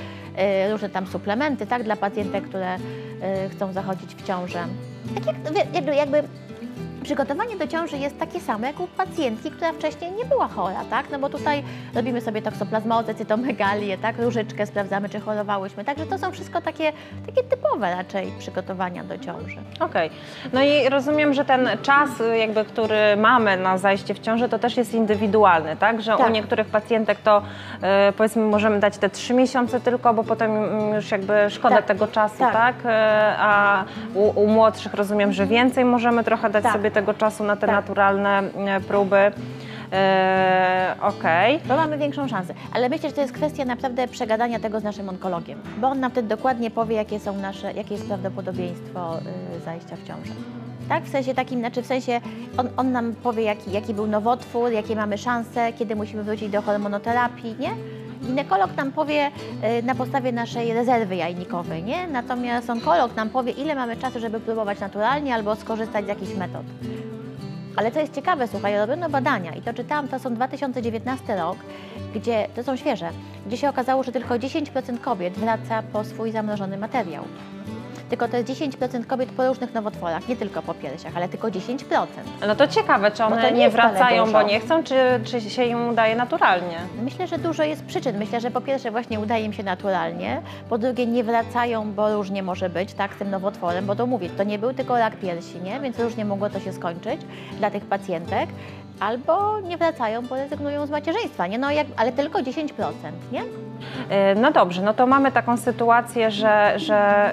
różne 0.70 0.88
tam 0.88 1.06
suplementy, 1.06 1.66
tak, 1.66 1.82
dla 1.82 1.96
pacjentek, 1.96 2.44
które 2.48 2.76
y, 2.76 3.48
chcą 3.48 3.72
zachodzić 3.72 4.14
w 4.14 4.26
ciążę. 4.26 4.64
Tak 5.14 5.26
jak, 5.56 5.74
jakby, 5.74 5.94
jakby 5.94 6.22
przygotowanie 7.04 7.56
do 7.56 7.66
ciąży 7.66 7.96
jest 7.98 8.18
takie 8.18 8.40
samo 8.40 8.66
jak 8.66 8.80
u 8.80 8.86
pacjentki, 8.86 9.50
która 9.50 9.72
wcześniej 9.72 10.12
nie 10.12 10.24
była 10.24 10.48
chora, 10.48 10.80
tak? 10.90 11.06
No 11.12 11.18
bo 11.18 11.28
tutaj 11.28 11.62
robimy 11.94 12.20
sobie 12.20 12.42
toksoplazmozę, 12.42 13.14
cytomegalię, 13.14 13.98
tak? 13.98 14.18
Różyczkę, 14.18 14.66
sprawdzamy, 14.66 15.08
czy 15.08 15.20
chorowałyśmy. 15.20 15.84
Także 15.84 16.06
to 16.06 16.18
są 16.18 16.30
wszystko 16.32 16.60
takie, 16.60 16.92
takie 17.26 17.42
typowe 17.42 17.90
raczej 17.96 18.32
przygotowania 18.38 19.04
do 19.04 19.18
ciąży. 19.18 19.56
Okej. 19.80 20.10
No 20.52 20.62
i 20.62 20.88
rozumiem, 20.88 21.34
że 21.34 21.44
ten 21.44 21.68
czas, 21.82 22.10
jakby, 22.38 22.64
który 22.64 23.16
mamy 23.16 23.56
na 23.56 23.78
zajście 23.78 24.14
w 24.14 24.18
ciąży, 24.20 24.48
to 24.48 24.58
też 24.58 24.76
jest 24.76 24.94
indywidualny, 24.94 25.76
tak? 25.76 26.02
Że 26.02 26.14
u 26.14 26.18
Tak. 26.18 26.32
niektórych 26.32 26.66
pacjentek 26.66 27.18
to 27.18 27.42
y, 28.08 28.12
powiedzmy 28.12 28.42
możemy 28.42 28.80
dać 28.80 28.98
te 28.98 29.10
trzy 29.10 29.34
miesiące 29.34 29.80
tylko, 29.80 30.14
bo 30.14 30.24
potem 30.24 30.50
mm, 30.56 30.94
już 30.94 31.10
jakby 31.10 31.34
szkoda 31.50 31.76
Tak. 31.76 31.84
tego 31.84 32.06
czasu, 32.08 32.38
Tak. 32.38 32.52
tak? 32.52 32.74
Y, 32.84 32.88
a 33.38 33.84
u, 34.14 34.40
u 34.42 34.46
młodszych 34.48 34.94
rozumiem, 34.94 35.32
że 35.32 35.46
więcej 35.46 35.84
możemy 35.84 36.24
trochę 36.24 36.50
dać 36.50 36.62
Tak. 36.62 36.72
sobie 36.72 36.90
tego 36.94 37.14
czasu 37.14 37.44
na 37.44 37.56
te 37.56 37.66
Tak. 37.66 37.76
naturalne 37.76 38.42
y, 38.78 38.80
próby. 38.80 39.16
Y, 39.16 41.00
Okej. 41.00 41.60
Bo 41.68 41.76
mamy 41.76 41.98
większą 41.98 42.28
szansę. 42.28 42.54
Ale 42.72 42.88
myślę, 42.88 43.08
że 43.08 43.14
to 43.14 43.20
jest 43.20 43.32
kwestia 43.34 43.64
naprawdę 43.64 44.08
przegadania 44.08 44.58
tego 44.60 44.80
z 44.80 44.84
naszym 44.84 45.08
onkologiem, 45.08 45.60
bo 45.78 45.88
on 45.88 46.00
nam 46.00 46.10
wtedy 46.10 46.28
dokładnie 46.28 46.70
powie, 46.70 46.96
jakie 46.96 47.20
są 47.20 47.36
nasze, 47.36 47.72
jakie 47.72 47.94
jest 47.94 48.06
prawdopodobieństwo 48.06 49.18
y, 49.56 49.60
zajścia 49.60 49.96
w 49.96 50.02
ciążę. 50.08 50.32
Tak, 50.88 51.04
w 51.04 51.08
sensie 51.08 51.34
takim, 51.34 51.58
znaczy 51.60 51.82
w 51.82 51.86
sensie 51.86 52.20
on, 52.56 52.68
on 52.76 52.92
nam 52.92 53.14
powie, 53.22 53.42
jaki, 53.42 53.72
jaki 53.72 53.94
był 53.94 54.06
nowotwór, 54.06 54.72
jakie 54.72 54.96
mamy 54.96 55.18
szanse, 55.18 55.72
kiedy 55.72 55.96
musimy 55.96 56.22
wrócić 56.24 56.48
do 56.50 56.62
hormonoterapii, 56.62 57.56
nie? 57.58 57.70
Ginekolog 58.26 58.76
nam 58.76 58.92
powie 58.92 59.30
y, 59.78 59.82
na 59.82 59.94
podstawie 59.94 60.32
naszej 60.32 60.74
rezerwy 60.74 61.16
jajnikowej, 61.16 61.82
nie? 61.82 62.06
Natomiast 62.06 62.70
onkolog 62.70 63.16
nam 63.16 63.30
powie, 63.30 63.52
ile 63.52 63.74
mamy 63.74 63.96
czasu, 63.96 64.20
żeby 64.20 64.40
próbować 64.40 64.80
naturalnie 64.80 65.34
albo 65.34 65.56
skorzystać 65.56 66.04
z 66.04 66.08
jakichś 66.08 66.34
metod. 66.34 66.62
Ale 67.76 67.92
co 67.92 68.00
jest 68.00 68.14
ciekawe, 68.14 68.48
słuchaj, 68.48 68.78
robiono 68.78 69.10
badania 69.10 69.54
i 69.54 69.62
to 69.62 69.74
czytałam, 69.74 70.08
to 70.08 70.18
są 70.18 70.34
2019 70.34 71.36
rok, 71.36 71.56
gdzie, 72.14 72.48
to 72.56 72.62
są 72.62 72.76
świeże, 72.76 73.10
gdzie 73.46 73.56
się 73.56 73.68
okazało, 73.68 74.02
że 74.02 74.12
tylko 74.12 74.34
10% 74.34 75.00
kobiet 75.00 75.34
wraca 75.34 75.82
po 75.92 76.04
swój 76.04 76.32
zamrożony 76.32 76.78
materiał. 76.78 77.24
Tylko 78.10 78.28
to 78.28 78.36
jest 78.36 78.48
10% 78.48 79.06
kobiet 79.06 79.28
po 79.32 79.48
różnych 79.48 79.74
nowotworach, 79.74 80.28
nie 80.28 80.36
tylko 80.36 80.62
po 80.62 80.74
piersiach, 80.74 81.16
ale 81.16 81.28
tylko 81.28 81.48
10%. 81.48 82.06
No 82.48 82.54
to 82.54 82.66
ciekawe, 82.68 83.10
czy 83.10 83.24
one 83.24 83.52
nie 83.52 83.70
wracają, 83.70 84.32
bo 84.32 84.42
nie 84.42 84.60
chcą, 84.60 84.82
czy, 84.84 84.94
czy 85.24 85.40
się 85.40 85.64
im 85.64 85.88
udaje 85.88 86.16
naturalnie? 86.16 86.78
Myślę, 87.02 87.26
że 87.26 87.38
dużo 87.38 87.62
jest 87.62 87.84
przyczyn. 87.84 88.18
Myślę, 88.18 88.40
że 88.40 88.50
po 88.50 88.60
pierwsze 88.60 88.90
właśnie 88.90 89.20
udaje 89.20 89.44
im 89.44 89.52
się 89.52 89.62
naturalnie, 89.62 90.42
po 90.68 90.78
drugie 90.78 91.06
nie 91.06 91.24
wracają, 91.24 91.92
bo 91.92 92.14
różnie 92.14 92.42
może 92.42 92.70
być, 92.70 92.94
tak, 92.94 93.14
z 93.14 93.16
tym 93.18 93.30
nowotworem, 93.30 93.86
bo 93.86 93.96
to 93.96 94.06
mówię, 94.06 94.28
to 94.30 94.44
nie 94.44 94.58
był 94.58 94.74
tylko 94.74 94.98
rak 94.98 95.16
piersi, 95.16 95.60
nie? 95.60 95.80
Więc 95.80 95.98
różnie 95.98 96.24
mogło 96.24 96.50
to 96.50 96.60
się 96.60 96.72
skończyć 96.72 97.20
dla 97.58 97.70
tych 97.70 97.84
pacjentek. 97.84 98.48
Albo 99.00 99.60
nie 99.60 99.76
wracają, 99.76 100.22
bo 100.22 100.36
rezygnują 100.36 100.86
z 100.86 100.90
macierzyństwa, 100.90 101.46
nie? 101.46 101.58
No 101.58 101.70
jak, 101.70 101.86
ale 101.96 102.12
tylko 102.12 102.38
10%, 102.38 102.68
nie? 103.32 103.42
E, 104.08 104.34
No 104.34 104.50
dobrze, 104.52 104.82
no 104.82 104.94
to 104.94 105.06
mamy 105.06 105.32
taką 105.32 105.56
sytuację, 105.56 106.30
że, 106.30 106.72
że 106.76 107.30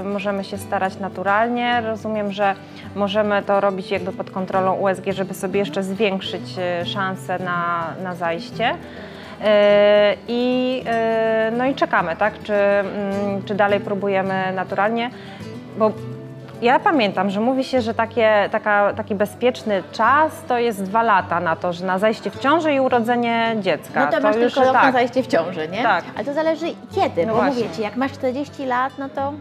y, 0.00 0.04
możemy 0.04 0.44
się 0.44 0.58
starać 0.58 0.98
naturalnie. 0.98 1.80
Rozumiem, 1.80 2.32
że 2.32 2.54
możemy 2.94 3.42
to 3.42 3.60
robić 3.60 3.90
jakby 3.90 4.12
pod 4.12 4.30
kontrolą 4.30 4.74
USG, 4.74 5.04
żeby 5.12 5.34
sobie 5.34 5.60
jeszcze 5.60 5.82
zwiększyć 5.82 6.42
y, 6.82 6.86
szanse 6.86 7.38
na, 7.38 7.86
na 8.02 8.14
zajście. 8.14 8.70
Y, 8.70 8.74
I, 10.28 10.82
y, 11.48 11.56
no 11.56 11.66
i 11.66 11.74
czekamy, 11.74 12.16
tak? 12.16 12.42
Czy, 12.42 12.54
mm, 12.54 13.42
czy 13.44 13.54
dalej 13.54 13.80
próbujemy 13.80 14.52
naturalnie, 14.54 15.10
bo 15.78 15.92
ja 16.62 16.78
pamiętam, 16.78 17.30
że 17.30 17.40
mówi 17.40 17.64
się, 17.64 17.80
że 17.80 17.94
takie, 17.94 18.48
taka, 18.52 18.92
taki 18.92 19.14
bezpieczny 19.14 19.82
czas 19.92 20.32
to 20.48 20.58
jest 20.58 20.82
dwa 20.82 21.02
lata 21.02 21.40
na 21.40 21.56
to, 21.56 21.72
że 21.72 21.86
na 21.86 21.98
zajście 21.98 22.30
w 22.30 22.38
ciążę 22.38 22.74
i 22.74 22.80
urodzenie 22.80 23.56
dziecka. 23.60 24.04
No 24.04 24.12
to, 24.12 24.20
masz 24.20 24.36
już 24.36 24.54
tylko 24.54 24.64
rok 24.66 24.74
na 24.74 24.80
tak. 24.80 24.92
zajście 24.92 25.22
w 25.22 25.26
ciąży, 25.26 25.68
nie? 25.68 25.82
Tak. 25.82 26.04
Ale 26.14 26.24
to 26.24 26.34
zależy 26.34 26.66
kiedy, 26.94 27.26
No 27.26 27.32
bo 27.32 27.38
właśnie. 27.38 27.64
mówię 27.64 27.76
Ci, 27.76 27.82
jak 27.82 27.96
masz 27.96 28.12
40 28.12 28.66
lat, 28.66 28.92
no 28.98 29.08
to... 29.08 29.32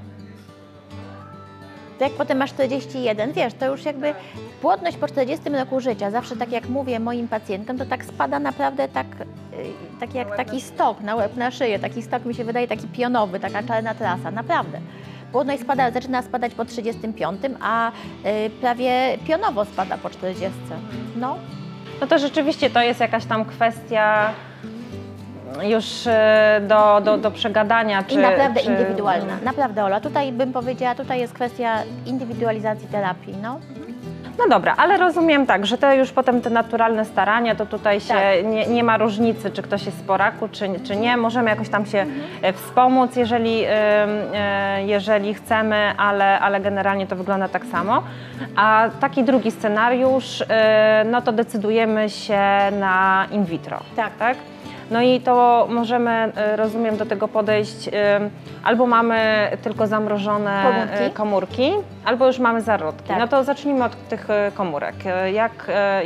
To 1.98 2.04
jak 2.04 2.14
potem 2.14 2.38
masz 2.38 2.50
41, 2.50 3.32
wiesz, 3.32 3.54
to 3.54 3.66
już 3.66 3.86
jakby 3.86 4.14
płodność 4.62 4.98
po 4.98 5.08
40 5.08 5.50
roku 5.50 5.80
życia, 5.80 6.12
zawsze 6.12 6.36
tak 6.36 6.52
jak 6.52 6.70
mówię 6.70 7.00
moim 7.00 7.28
pacjentom, 7.28 7.78
to 7.78 7.86
tak 7.86 8.06
spada 8.06 8.40
naprawdę 8.40 8.88
tak, 8.88 9.08
y, 9.08 10.00
tak 10.00 10.16
jak 10.16 10.36
taki 10.36 10.62
stok 10.62 11.02
na 11.02 11.16
łeb, 11.16 11.36
na 11.36 11.52
szyję, 11.52 11.80
taki 11.80 12.02
stok 12.02 12.26
mi 12.26 12.36
się 12.36 12.44
wydaje 12.44 12.68
taki 12.68 12.88
pionowy, 12.88 13.40
taka 13.40 13.64
czarna 13.64 13.94
trasa, 13.94 14.32
naprawdę. 14.32 14.80
Płodność 15.36 15.62
spada, 15.62 15.92
zaczyna 15.92 16.22
spadać 16.22 16.54
po 16.54 16.66
35, 16.66 17.42
a 17.62 17.92
y, 17.92 18.50
prawie 18.62 19.18
pionowo 19.28 19.66
spada 19.66 19.98
po 19.98 20.10
40. 20.10 20.52
No, 21.16 21.38
No 22.02 22.08
to 22.08 22.20
rzeczywiście 22.20 22.70
to 22.70 22.82
jest 22.82 23.00
jakaś 23.00 23.26
tam 23.26 23.46
kwestia 23.46 24.30
już 25.64 26.08
e, 26.08 26.62
do, 26.68 27.02
do, 27.02 27.18
do 27.18 27.32
przegadania. 27.32 28.04
Czy, 28.04 28.16
I 28.16 28.18
naprawdę 28.18 28.60
czy... 28.60 28.72
indywidualna. 28.72 29.38
Naprawdę, 29.44 29.84
Ola. 29.84 30.00
Tutaj 30.00 30.32
bym 30.32 30.54
powiedziała, 30.54 30.96
tutaj 30.96 31.20
jest 31.20 31.34
kwestia 31.34 31.84
indywidualizacji 32.06 32.88
terapii, 32.88 33.34
no. 33.42 33.60
No 34.40 34.48
dobra, 34.50 34.74
ale 34.78 34.98
rozumiem 34.98 35.46
tak, 35.46 35.66
że 35.66 35.78
te 35.78 35.98
już 35.98 36.12
potem 36.12 36.42
te 36.42 36.50
naturalne 36.50 37.06
starania, 37.06 37.56
to 37.56 37.66
tutaj 37.66 38.00
się 38.00 38.14
Tak. 38.14 38.46
nie, 38.46 38.68
nie 38.68 38.84
ma 38.84 38.98
różnicy, 38.98 39.52
czy 39.52 39.62
ktoś 39.62 39.86
jest 39.86 40.06
po 40.08 40.18
raku, 40.18 40.50
czy, 40.52 40.70
czy 40.88 40.96
nie. 40.96 41.18
Możemy 41.18 41.50
jakoś 41.50 41.70
tam 41.70 41.86
się 41.86 42.06
e, 42.42 42.54
wspomóc, 42.54 43.16
jeżeli, 43.16 43.64
e, 43.68 44.84
jeżeli 44.86 45.34
chcemy, 45.34 45.94
ale, 45.98 46.40
ale 46.40 46.60
generalnie 46.62 47.08
to 47.08 47.16
wygląda 47.16 47.48
tak 47.48 47.66
samo. 47.66 48.04
A 48.56 48.90
taki 49.00 49.24
drugi 49.24 49.52
scenariusz, 49.52 50.44
e, 50.50 51.06
no 51.12 51.22
to 51.22 51.32
decydujemy 51.32 52.10
się 52.10 52.42
na 52.80 53.26
in 53.32 53.46
vitro. 53.46 53.80
Tak. 53.96 54.16
tak? 54.20 54.38
No 54.92 55.02
i 55.02 55.22
to 55.22 55.68
możemy, 55.70 56.12
e, 56.12 56.56
rozumiem, 56.56 56.98
do 56.98 57.06
tego 57.06 57.28
podejść, 57.28 57.88
e, 57.88 58.30
albo 58.64 58.86
mamy 58.88 59.18
tylko 59.64 59.88
zamrożone 59.88 60.64
Komórki. 60.64 61.04
e, 61.04 61.10
komórki, 61.10 61.72
albo 62.06 62.28
już 62.28 62.40
mamy 62.40 62.62
zarodki. 62.62 63.08
Tak. 63.08 63.20
No 63.20 63.28
to 63.28 63.44
zacznijmy 63.44 63.84
od 63.84 64.08
tych 64.08 64.28
komórek. 64.54 64.96
Jak, 65.34 65.52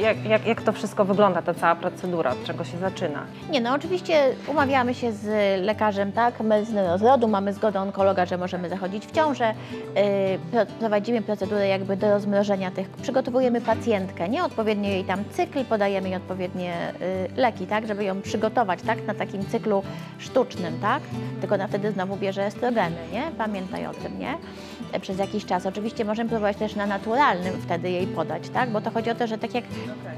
jak, 0.01 0.25
jak, 0.25 0.45
jak 0.45 0.61
to 0.61 0.71
wszystko 0.71 1.05
wygląda, 1.05 1.41
ta 1.41 1.53
cała 1.53 1.75
procedura, 1.75 2.31
od 2.31 2.43
czego 2.43 2.63
się 2.63 2.77
zaczyna? 2.77 3.19
Nie, 3.51 3.61
no 3.61 3.73
oczywiście 3.73 4.13
umawiamy 4.47 4.93
się 4.93 5.11
z 5.11 5.25
lekarzem, 5.65 6.11
tak, 6.11 6.39
medycyny 6.39 6.87
rozrodu, 6.87 7.27
mamy 7.27 7.53
zgodę 7.53 7.79
onkologa, 7.81 8.25
że 8.25 8.37
możemy 8.37 8.69
zachodzić 8.69 9.05
w 9.05 9.11
ciążę, 9.11 9.53
yy, 9.95 10.01
pro- 10.51 10.65
prowadzimy 10.79 11.21
procedurę 11.21 11.67
jakby 11.67 11.97
do 11.97 12.09
rozmrożenia 12.11 12.71
tych, 12.71 12.89
przygotowujemy 12.89 13.61
pacjentkę, 13.61 14.29
nie, 14.29 14.43
odpowiednio 14.43 14.89
jej 14.89 15.03
tam 15.03 15.23
cykl, 15.31 15.65
podajemy 15.65 16.09
jej 16.09 16.17
odpowiednie 16.17 16.73
yy, 16.99 17.41
leki, 17.41 17.67
tak, 17.67 17.87
żeby 17.87 18.03
ją 18.03 18.21
przygotować, 18.21 18.68
tak, 18.77 19.07
na 19.07 19.13
takim 19.13 19.45
cyklu 19.45 19.83
sztucznym, 20.17 20.79
tak, 20.81 21.03
tylko 21.39 21.55
ona 21.55 21.67
wtedy 21.67 21.91
znowu 21.91 22.15
bierze 22.17 22.45
estrogeny, 22.45 22.97
nie, 23.11 23.31
pamiętaj 23.37 23.85
o 23.85 23.93
tym, 23.93 24.19
nie, 24.19 24.37
przez 25.01 25.17
jakiś 25.17 25.45
czas. 25.45 25.65
Oczywiście 25.65 26.05
możemy 26.05 26.29
próbować 26.29 26.57
też 26.57 26.75
na 26.75 26.85
naturalnym 26.85 27.61
wtedy 27.61 27.89
jej 27.89 28.07
podać, 28.07 28.49
tak? 28.49 28.69
Bo 28.69 28.81
to 28.81 28.91
chodzi 28.91 29.09
o 29.09 29.15
to, 29.15 29.27
że 29.27 29.37
tak 29.37 29.55
jak, 29.55 29.63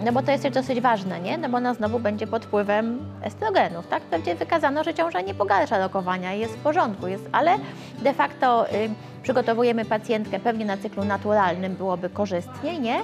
no 0.05 0.11
bo 0.11 0.21
to 0.21 0.31
jest 0.31 0.43
też 0.43 0.53
dosyć 0.53 0.81
ważne, 0.81 1.19
nie? 1.19 1.37
No 1.37 1.49
bo 1.49 1.57
ona 1.57 1.73
znowu 1.73 1.99
będzie 1.99 2.27
pod 2.27 2.45
wpływem 2.45 2.99
estrogenów, 3.21 3.87
tak? 3.87 4.03
Będzie 4.11 4.35
wykazano, 4.35 4.83
że 4.83 4.93
ciąża 4.93 5.21
nie 5.21 5.33
pogarsza 5.33 5.77
rokowania, 5.77 6.33
jest 6.33 6.53
w 6.53 6.57
porządku, 6.57 7.07
jest, 7.07 7.29
ale 7.31 7.57
de 8.01 8.13
facto 8.13 8.73
y, 8.73 8.89
przygotowujemy 9.23 9.85
pacjentkę 9.85 10.39
pewnie 10.39 10.65
na 10.65 10.77
cyklu 10.77 11.05
naturalnym 11.05 11.75
byłoby 11.75 12.09
korzystniej, 12.09 12.79
nie? 12.79 12.99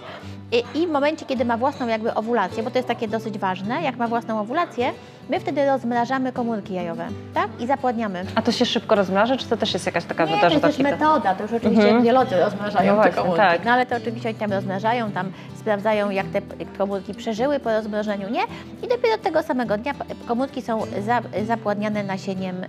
I, 0.52 0.80
I 0.82 0.88
w 0.88 0.90
momencie, 0.92 1.26
kiedy 1.26 1.46
ma 1.46 1.58
własną 1.58 1.88
jakby 1.88 2.14
owulację, 2.14 2.64
bo 2.64 2.72
to 2.72 2.78
jest 2.78 2.88
takie 2.88 3.08
dosyć 3.08 3.38
ważne, 3.38 3.82
jak 3.82 3.98
ma 3.98 4.08
własną 4.08 4.40
owulację, 4.40 4.92
my 5.30 5.40
wtedy 5.40 5.66
rozmrażamy 5.66 6.32
komórki 6.32 6.74
jajowe, 6.74 7.08
tak? 7.34 7.48
I 7.60 7.68
zapładniamy. 7.68 8.26
A 8.36 8.42
to 8.42 8.52
się 8.52 8.66
szybko 8.66 8.96
rozmraża, 8.96 9.38
czy 9.38 9.46
to 9.48 9.58
też 9.58 9.74
jest 9.74 9.86
jakaś 9.86 10.06
taka 10.06 10.26
Nie, 10.26 10.32
metoda, 10.32 10.60
to 10.60 10.68
jest 10.68 10.78
taki- 10.78 10.84
metoda, 10.92 11.36
to 11.36 11.44
już 11.44 11.54
oczywiście 11.54 11.84
Mhm. 11.84 12.04
biolodzy 12.04 12.36
rozmnażają 12.40 12.96
No 12.96 13.04
te 13.04 13.10
komórki. 13.12 13.38
tak. 13.38 13.66
No 13.66 13.72
ale 13.72 13.86
to 13.86 13.96
oczywiście 13.96 14.30
oni 14.30 14.38
tam 14.38 14.52
rozmnażają, 14.52 15.12
tam 15.12 15.32
sprawdzają 15.68 16.10
jak 16.10 16.26
te 16.28 16.42
komórki 16.78 17.14
przeżyły 17.14 17.60
po 17.60 17.72
rozmrożeniu, 17.72 18.30
nie? 18.30 18.42
I 18.84 18.88
dopiero 18.88 19.18
tego 19.18 19.44
samego 19.44 19.78
dnia 19.78 19.94
komórki 20.28 20.62
są 20.62 20.82
za, 21.06 21.22
zapładniane 21.46 22.04
nasieniem 22.04 22.64
y, 22.64 22.68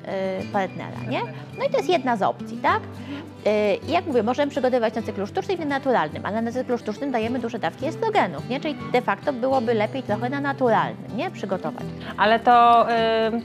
partnera, 0.53 1.01
nie? 1.09 1.21
No 1.59 1.65
i 1.65 1.71
to 1.71 1.77
jest 1.77 1.89
jedna 1.89 2.17
z 2.17 2.23
opcji, 2.23 2.57
tak? 2.57 2.81
Y, 3.47 3.91
jak 3.93 4.07
mówię, 4.07 4.23
możemy 4.23 4.51
przygotowywać 4.51 4.95
na 4.95 5.03
cyklu 5.03 5.27
sztucznym 5.27 5.57
i 5.57 5.61
na 5.61 5.67
naturalnym, 5.67 6.27
ale 6.27 6.43
na 6.43 6.53
cyklu 6.53 6.79
sztucznym 6.79 7.11
dajemy 7.11 7.39
duże 7.39 7.59
dawki 7.59 7.87
estrogenów, 7.87 8.49
nie? 8.49 8.61
Czyli 8.61 8.77
de 8.93 9.03
facto 9.03 9.33
byłoby 9.33 9.75
lepiej 9.75 10.03
trochę 10.03 10.31
na 10.31 10.41
naturalnym, 10.41 11.17
nie? 11.17 11.31
Przygotować. 11.31 11.85
Ale 12.17 12.41
to, 12.41 12.87
y, 12.91 13.41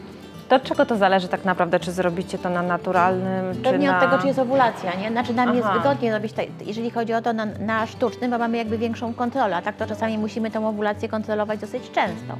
to 0.53 0.63
od 0.63 0.63
czego 0.69 0.85
to 0.85 0.95
zależy 0.97 1.27
tak 1.27 1.45
naprawdę? 1.45 1.79
Czy 1.79 1.91
zrobicie 1.91 2.37
to 2.37 2.49
na 2.49 2.61
naturalnym, 2.61 3.55
czy 3.55 3.61
Pewnie 3.61 3.87
na... 3.87 3.95
od 3.97 4.03
tego, 4.03 4.17
czy 4.21 4.27
jest 4.27 4.39
owulacja, 4.39 4.91
nie? 5.01 5.09
Znaczy 5.11 5.33
nam 5.33 5.55
jest 5.55 5.67
Aha. 5.67 5.77
wygodniej 5.79 6.11
robić, 6.11 6.33
tak, 6.33 6.45
jeżeli 6.65 6.91
chodzi 6.91 7.13
o 7.13 7.21
to 7.21 7.33
na, 7.33 7.45
na 7.45 7.85
sztucznym, 7.85 8.31
bo 8.31 8.37
mamy 8.37 8.57
jakby 8.57 8.77
większą 8.77 9.13
kontrolę, 9.13 9.55
a 9.55 9.61
tak 9.61 9.75
to 9.75 9.87
czasami 9.87 10.17
musimy 10.17 10.51
tą 10.51 10.67
owulację 10.67 11.09
kontrolować 11.09 11.59
dosyć 11.59 11.91
często. 11.91 12.33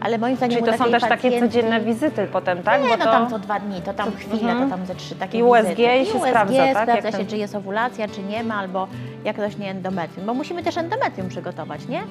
Ale 0.00 0.18
moim 0.18 0.36
zdaniem 0.36 0.58
Czyli 0.58 0.62
u 0.68 0.72
to 0.72 0.72
są 0.72 0.78
takiej 0.78 0.92
też 1.00 1.08
takie 1.08 1.28
pacjentki- 1.30 1.40
codzienne 1.40 1.80
wizyty 1.80 2.26
potem, 2.32 2.62
tak? 2.62 2.82
Nie, 2.82 2.88
Bo 2.88 2.96
no 2.96 3.04
to... 3.04 3.10
tam 3.10 3.30
co 3.30 3.38
dwa 3.38 3.60
dni, 3.60 3.82
to 3.82 3.92
tam 3.94 4.12
chwilę, 4.16 4.52
Mhm. 4.52 4.70
to 4.70 4.76
tam 4.76 4.86
ze 4.86 4.94
trzy 4.94 5.14
takie 5.14 5.38
I 5.38 5.42
USG 5.42 5.62
wizyty. 5.76 6.06
się 6.06 6.18
sprawdza, 6.28 6.56
tak? 6.74 6.82
sprawdza 6.82 7.10
się, 7.12 7.18
ten- 7.18 7.26
czy 7.26 7.36
jest 7.36 7.54
owulacja, 7.54 8.08
czy 8.08 8.22
nie 8.22 8.44
ma, 8.44 8.54
albo 8.54 8.86
jak 9.24 9.38
rośnie 9.38 9.70
endometrium, 9.70 10.26
bo 10.26 10.34
musimy 10.34 10.62
też 10.62 10.76
endometrium 10.76 11.28
przygotować, 11.28 11.88
nie? 11.88 12.02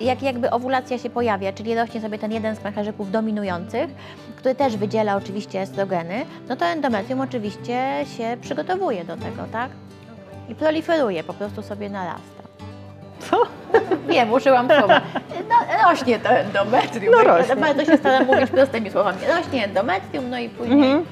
Jak 0.00 0.22
jakby 0.22 0.50
owulacja 0.50 0.98
się 0.98 1.10
pojawia, 1.10 1.52
czyli 1.52 1.74
rośnie 1.74 2.00
sobie 2.00 2.18
ten 2.18 2.32
jeden 2.32 2.56
z 2.56 2.58
pęcherzyków 2.58 3.10
dominujących, 3.10 3.90
który 4.36 4.54
też 4.54 4.76
wydziela 4.76 5.16
oczywiście 5.16 5.60
estrogeny, 5.60 6.26
no 6.48 6.56
to 6.56 6.64
endometrium 6.64 7.20
oczywiście 7.20 8.04
się 8.16 8.36
przygotowuje 8.40 9.04
do 9.04 9.16
tego, 9.16 9.42
tak? 9.52 9.70
I 10.48 10.54
proliferuje, 10.54 11.24
po 11.24 11.34
prostu 11.34 11.62
sobie 11.62 11.90
narasta. 11.90 12.42
Co? 13.18 13.36
Wiem, 14.12 14.32
użyłam 14.32 14.68
słowa. 14.78 15.00
No, 15.48 15.88
rośnie 15.90 16.18
to 16.18 16.28
endometrium. 16.28 17.14
No 17.18 17.24
rośnie. 17.24 17.56
Bardzo 17.56 17.84
się 17.84 17.96
staram 17.96 18.26
mówić 18.26 18.50
prostymi 18.50 18.90
słowami. 18.90 19.18
Rośnie 19.36 19.64
endometrium, 19.64 20.30
no 20.30 20.38
i 20.38 20.48
później, 20.48 20.78
Mhm. 20.78 21.04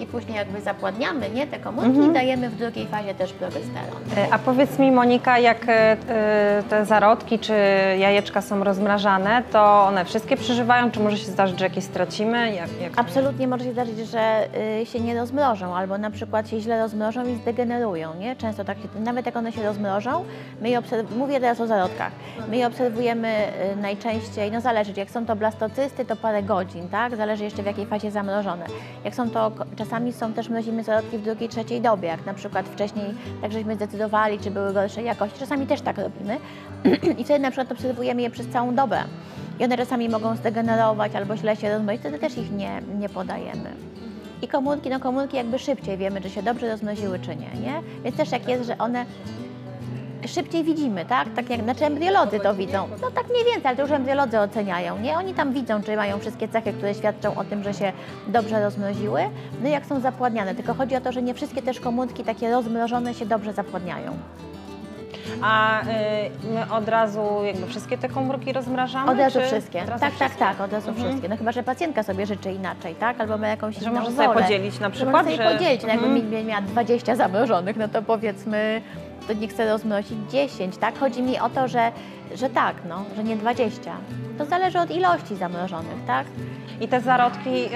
I 0.00 0.06
później 0.06 0.36
jakby 0.36 0.60
zapładniamy 0.60 1.30
nie, 1.30 1.46
te 1.46 1.58
komórki 1.58 1.88
Mhm. 1.90 2.10
i 2.10 2.14
dajemy 2.14 2.50
w 2.50 2.56
drugiej 2.56 2.86
fazie 2.86 3.14
też 3.14 3.32
progesteron. 3.32 4.00
E, 4.16 4.34
A 4.34 4.38
powiedz 4.38 4.78
mi 4.78 4.92
Monika, 4.92 5.38
jak 5.38 5.68
e, 5.68 5.72
e, 6.08 6.62
te 6.70 6.86
zarodki 6.86 7.38
czy 7.38 7.52
jajeczka 7.98 8.40
są 8.42 8.64
rozmrażane, 8.64 9.42
to 9.52 9.82
one 9.86 10.04
wszystkie 10.04 10.36
przeżywają, 10.36 10.90
czy 10.90 11.00
może 11.00 11.18
się 11.18 11.26
zdarzyć, 11.32 11.58
że 11.58 11.64
jakieś 11.64 11.84
stracimy? 11.84 12.54
Jak, 12.54 12.68
jak... 12.82 12.92
Absolutnie 12.96 13.48
może 13.48 13.64
się 13.64 13.72
zdarzyć, 13.72 13.98
że 13.98 14.48
y, 14.82 14.86
się 14.86 15.00
nie 15.00 15.14
rozmrożą, 15.14 15.74
albo 15.76 15.98
na 15.98 16.10
przykład 16.10 16.48
się 16.48 16.60
źle 16.60 16.78
rozmrożą 16.82 17.26
i 17.26 17.34
zdegenerują, 17.36 18.14
nie? 18.14 18.36
Często 18.36 18.64
tak 18.64 18.78
się, 18.78 19.00
nawet 19.00 19.26
jak 19.26 19.36
one 19.36 19.52
się 19.52 19.62
rozmrożą, 19.62 20.24
my 20.60 20.70
je 20.70 20.80
obserw- 20.80 21.16
mówię 21.16 21.40
teraz 21.40 21.60
o 21.60 21.66
zarodkach, 21.66 22.12
my 22.48 22.56
je 22.56 22.66
obserwujemy 22.66 23.28
y, 23.72 23.76
najczęściej, 23.76 24.50
no 24.52 24.60
zależy, 24.60 24.92
jak 24.96 25.10
są 25.10 25.26
to 25.26 25.36
blastocysty, 25.36 26.04
to 26.04 26.16
parę 26.16 26.42
godzin, 26.42 26.88
tak? 26.88 27.16
Zależy 27.16 27.44
jeszcze 27.44 27.62
w 27.62 27.66
jakiej 27.66 27.86
fazie 27.86 28.10
zamrożone. 28.10 28.64
Jak 29.04 29.14
są 29.14 29.30
to, 29.30 29.50
ko- 29.50 29.64
czasami 29.90 30.12
są 30.12 30.32
też 30.32 30.48
mrozimy 30.48 30.84
zarodki 30.84 31.18
w 31.18 31.22
drugiej, 31.22 31.48
trzeciej 31.48 31.80
dobie, 31.80 32.08
jak 32.08 32.26
na 32.26 32.34
przykład 32.34 32.68
wcześniej, 32.68 33.06
tak 33.42 33.52
żeśmy 33.52 33.74
zdecydowali, 33.74 34.38
czy 34.38 34.50
były 34.50 34.72
gorszej 34.72 35.04
jakości, 35.04 35.38
czasami 35.38 35.66
też 35.66 35.80
tak 35.80 35.98
robimy 35.98 36.38
i 37.18 37.24
wtedy 37.24 37.38
na 37.38 37.50
przykład 37.50 37.72
obserwujemy 37.72 38.22
je 38.22 38.30
przez 38.30 38.48
całą 38.48 38.74
dobę. 38.74 39.02
I 39.60 39.64
one 39.64 39.76
czasami 39.76 40.08
mogą 40.08 40.36
zdegenerować 40.36 41.14
albo 41.14 41.36
źle 41.36 41.56
się 41.56 41.70
rozmnozić, 41.72 42.00
wtedy 42.00 42.18
też 42.18 42.38
ich 42.38 42.52
nie, 42.52 42.82
nie 42.98 43.08
podajemy. 43.08 43.70
I 44.42 44.48
komórki, 44.48 44.90
no 44.90 45.00
komórki 45.00 45.36
jakby 45.36 45.58
szybciej 45.58 45.96
wiemy, 45.96 46.20
czy 46.20 46.30
się 46.30 46.42
dobrze 46.42 46.68
rozmnoziły, 46.68 47.18
czy 47.18 47.36
nie, 47.36 47.60
nie? 47.60 47.82
Więc 48.04 48.16
też 48.16 48.32
jak 48.32 48.48
jest, 48.48 48.66
że 48.66 48.78
one 48.78 49.06
szybciej 50.28 50.64
widzimy, 50.64 51.04
tak? 51.04 51.28
Tak 51.36 51.50
jak, 51.50 51.62
znaczy 51.62 51.84
embriolodzy 51.84 52.40
to 52.40 52.54
widzą. 52.54 52.88
No 53.02 53.10
tak 53.10 53.28
mniej 53.30 53.44
więcej, 53.44 53.62
ale 53.64 53.76
to 53.76 53.82
już 53.82 53.90
embriolodzy 53.90 54.38
oceniają, 54.38 54.98
nie? 54.98 55.16
Oni 55.16 55.34
tam 55.34 55.52
widzą, 55.52 55.82
czy 55.82 55.96
mają 55.96 56.18
wszystkie 56.18 56.48
cechy, 56.48 56.72
które 56.72 56.94
świadczą 56.94 57.34
o 57.34 57.44
tym, 57.44 57.62
że 57.62 57.74
się 57.74 57.92
dobrze 58.28 58.62
rozmnoziły, 58.62 59.22
no 59.62 59.68
i 59.68 59.72
jak 59.72 59.86
są 59.86 60.00
zapładniane. 60.00 60.54
Tylko 60.54 60.74
chodzi 60.74 60.96
o 60.96 61.00
to, 61.00 61.12
że 61.12 61.22
nie 61.22 61.34
wszystkie 61.34 61.62
też 61.62 61.80
komórki 61.80 62.24
takie 62.24 62.50
rozmrożone 62.50 63.14
się 63.14 63.26
dobrze 63.26 63.52
zapładniają. 63.52 64.16
A 65.42 65.80
y, 65.82 65.84
my 66.54 66.72
od 66.74 66.88
razu 66.88 67.20
jakby 67.44 67.66
wszystkie 67.66 67.98
te 67.98 68.08
komórki 68.08 68.52
rozmrażamy? 68.52 69.12
Od 69.12 69.18
razu 69.18 69.38
czy 69.40 69.46
wszystkie. 69.46 69.82
od 69.82 69.88
razu 69.88 70.00
tak, 70.00 70.10
tak, 70.10 70.18
wszystkie? 70.20 70.38
tak, 70.44 70.60
od 70.60 70.72
razu 70.72 70.88
Mhm. 70.88 71.08
wszystkie. 71.08 71.28
No 71.28 71.36
chyba, 71.36 71.52
że 71.52 71.62
pacjentka 71.62 72.02
sobie 72.02 72.26
życzy 72.26 72.52
inaczej, 72.52 72.94
tak? 72.94 73.20
Albo 73.20 73.38
ma 73.38 73.48
jakąś 73.48 73.76
Że 73.76 73.82
inną 73.90 74.00
może 74.00 74.12
sobie 74.12 74.28
wolę. 74.28 74.42
podzielić 74.42 74.80
na 74.80 74.86
Że 74.86 74.92
przykład, 74.92 75.12
może 75.26 75.36
sobie 75.36 75.48
że- 75.50 75.52
podzielić, 75.58 75.82
no 75.82 75.88
jakby 75.88 76.06
Mhm. 76.06 76.30
mi- 76.30 76.44
miała 76.44 76.60
20 76.62 77.16
zamrożonych, 77.16 77.76
no 77.76 77.88
to 77.88 78.02
powiedzmy, 78.02 78.82
to 79.26 79.32
nie 79.32 79.48
chcę 79.48 79.68
rozmnozić 79.70 80.18
10, 80.32 80.76
tak? 80.76 80.98
Chodzi 80.98 81.22
mi 81.22 81.38
o 81.38 81.48
to, 81.50 81.68
że, 81.68 81.92
że 82.34 82.50
tak, 82.50 82.74
no, 82.88 83.04
że 83.16 83.24
nie 83.24 83.36
20. 83.36 83.92
To 84.38 84.44
zależy 84.44 84.78
od 84.78 84.90
ilości 84.90 85.36
zamrożonych, 85.36 86.04
tak? 86.06 86.26
I 86.80 86.88
te 86.88 87.00
zarodki, 87.00 87.64
y, 87.64 87.70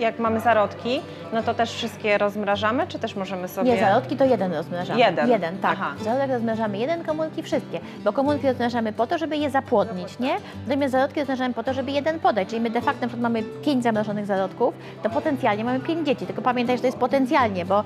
jak 0.00 0.18
mamy 0.18 0.40
zarodki, 0.40 1.00
no 1.32 1.42
to 1.42 1.54
też 1.54 1.72
wszystkie 1.72 2.18
rozmrażamy, 2.18 2.86
czy 2.86 2.98
też 2.98 3.16
możemy 3.16 3.48
sobie... 3.48 3.72
Nie, 3.72 3.80
zarodki 3.80 4.16
to 4.16 4.24
jeden 4.24 4.54
rozmnażamy. 4.54 5.00
Jeden. 5.00 5.30
Jeden, 5.30 5.58
tak. 5.58 5.72
Aha. 5.80 5.94
Zarodek 6.04 6.30
rozmnażamy 6.30 6.78
jeden, 6.78 7.04
komórki 7.04 7.42
wszystkie. 7.42 7.80
Bo 8.04 8.12
komórki 8.12 8.46
rozmnażamy 8.46 8.92
po 8.92 9.06
to, 9.06 9.18
żeby 9.18 9.36
je 9.36 9.50
zapłodnić, 9.50 10.18
nie? 10.18 10.36
Natomiast 10.66 10.92
zarodki 10.92 11.20
rozmnażamy 11.20 11.54
po 11.54 11.62
to, 11.62 11.74
żeby 11.74 11.90
jeden 11.90 12.20
podać. 12.20 12.48
Czyli 12.48 12.60
my 12.60 12.70
de 12.70 12.80
facto 12.80 13.00
na 13.00 13.08
przykład 13.08 13.22
mamy 13.22 13.42
pięć 13.42 13.82
zamrożonych 13.82 14.26
zarodków, 14.26 14.74
to 15.02 15.10
potencjalnie 15.10 15.64
mamy 15.64 15.80
pięć 15.80 16.06
dzieci. 16.06 16.26
Tylko 16.26 16.42
pamiętaj, 16.42 16.76
że 16.76 16.80
to 16.80 16.86
jest 16.86 16.98
potencjalnie, 16.98 17.64
bo 17.64 17.84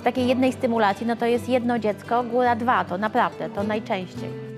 z 0.00 0.02
takiej 0.02 0.26
jednej 0.26 0.52
stymulacji, 0.52 1.06
no 1.06 1.16
to 1.16 1.26
jest 1.26 1.48
jedno 1.48 1.78
dziecko, 1.78 2.22
góra 2.22 2.56
dwa, 2.56 2.84
to 2.84 2.98
naprawdę, 2.98 3.50
to 3.50 3.62
najczęściej. 3.62 4.53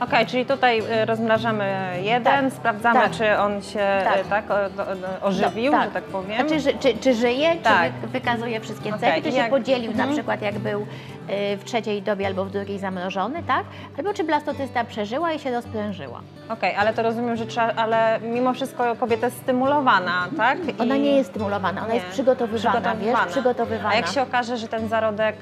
Okej, 0.00 0.26
czyli 0.26 0.46
tutaj 0.46 0.80
y, 0.80 1.04
rozmrażamy 1.04 1.92
jeden, 2.02 2.50
Tak, 2.50 2.52
sprawdzamy, 2.52 3.00
tak. 3.00 3.10
czy 3.10 3.38
on 3.38 3.62
się 3.62 3.78
Tak. 4.04 4.26
y, 4.26 4.28
tak, 4.28 4.44
do, 4.48 4.86
ożywił, 5.26 5.72
No, 5.72 5.82
że 5.84 5.90
tak 5.90 6.04
powiem. 6.04 6.48
Znaczy, 6.48 6.62
czy, 6.62 6.78
czy, 6.78 6.98
czy 6.98 7.14
żyje, 7.14 7.56
Tak. 7.62 7.92
czy 7.92 8.00
wy, 8.00 8.06
wykazuje 8.06 8.60
wszystkie 8.60 8.88
Okej, 8.94 9.00
cechy, 9.00 9.22
czy 9.22 9.30
się 9.30 9.36
jak- 9.36 9.50
podzielił 9.50 9.90
na 9.90 9.96
mhm. 9.98 10.12
przykład 10.12 10.42
jak 10.42 10.58
był 10.58 10.86
w 11.28 11.64
trzeciej 11.64 12.02
dobie 12.02 12.26
albo 12.26 12.44
w 12.44 12.50
drugiej 12.50 12.78
zamrożony, 12.78 13.42
tak? 13.42 13.64
Albo 13.98 14.14
czy 14.14 14.24
blastocysta 14.24 14.84
przeżyła 14.84 15.32
i 15.32 15.38
się 15.38 15.50
rozprężyła. 15.50 16.20
Okej, 16.48 16.74
ale 16.76 16.92
to 16.94 17.02
rozumiem, 17.02 17.36
że 17.36 17.46
trzeba, 17.46 17.72
ale 17.72 18.20
mimo 18.22 18.52
wszystko 18.54 18.96
kobieta 18.96 19.26
jest 19.26 19.38
stymulowana, 19.38 20.26
tak? 20.36 20.58
Ona 20.78 20.96
I- 20.96 21.00
nie 21.00 21.16
jest 21.16 21.30
stymulowana, 21.30 21.80
ona 21.80 21.88
Nie. 21.88 21.94
jest 21.94 22.06
przygotowywana, 22.06 22.94
wiesz, 22.96 23.18
przygotowywana. 23.28 23.88
A 23.88 23.94
jak 23.94 24.06
się 24.06 24.22
okaże, 24.22 24.56
że 24.56 24.68
ten 24.68 24.88
zarodek 24.88 25.36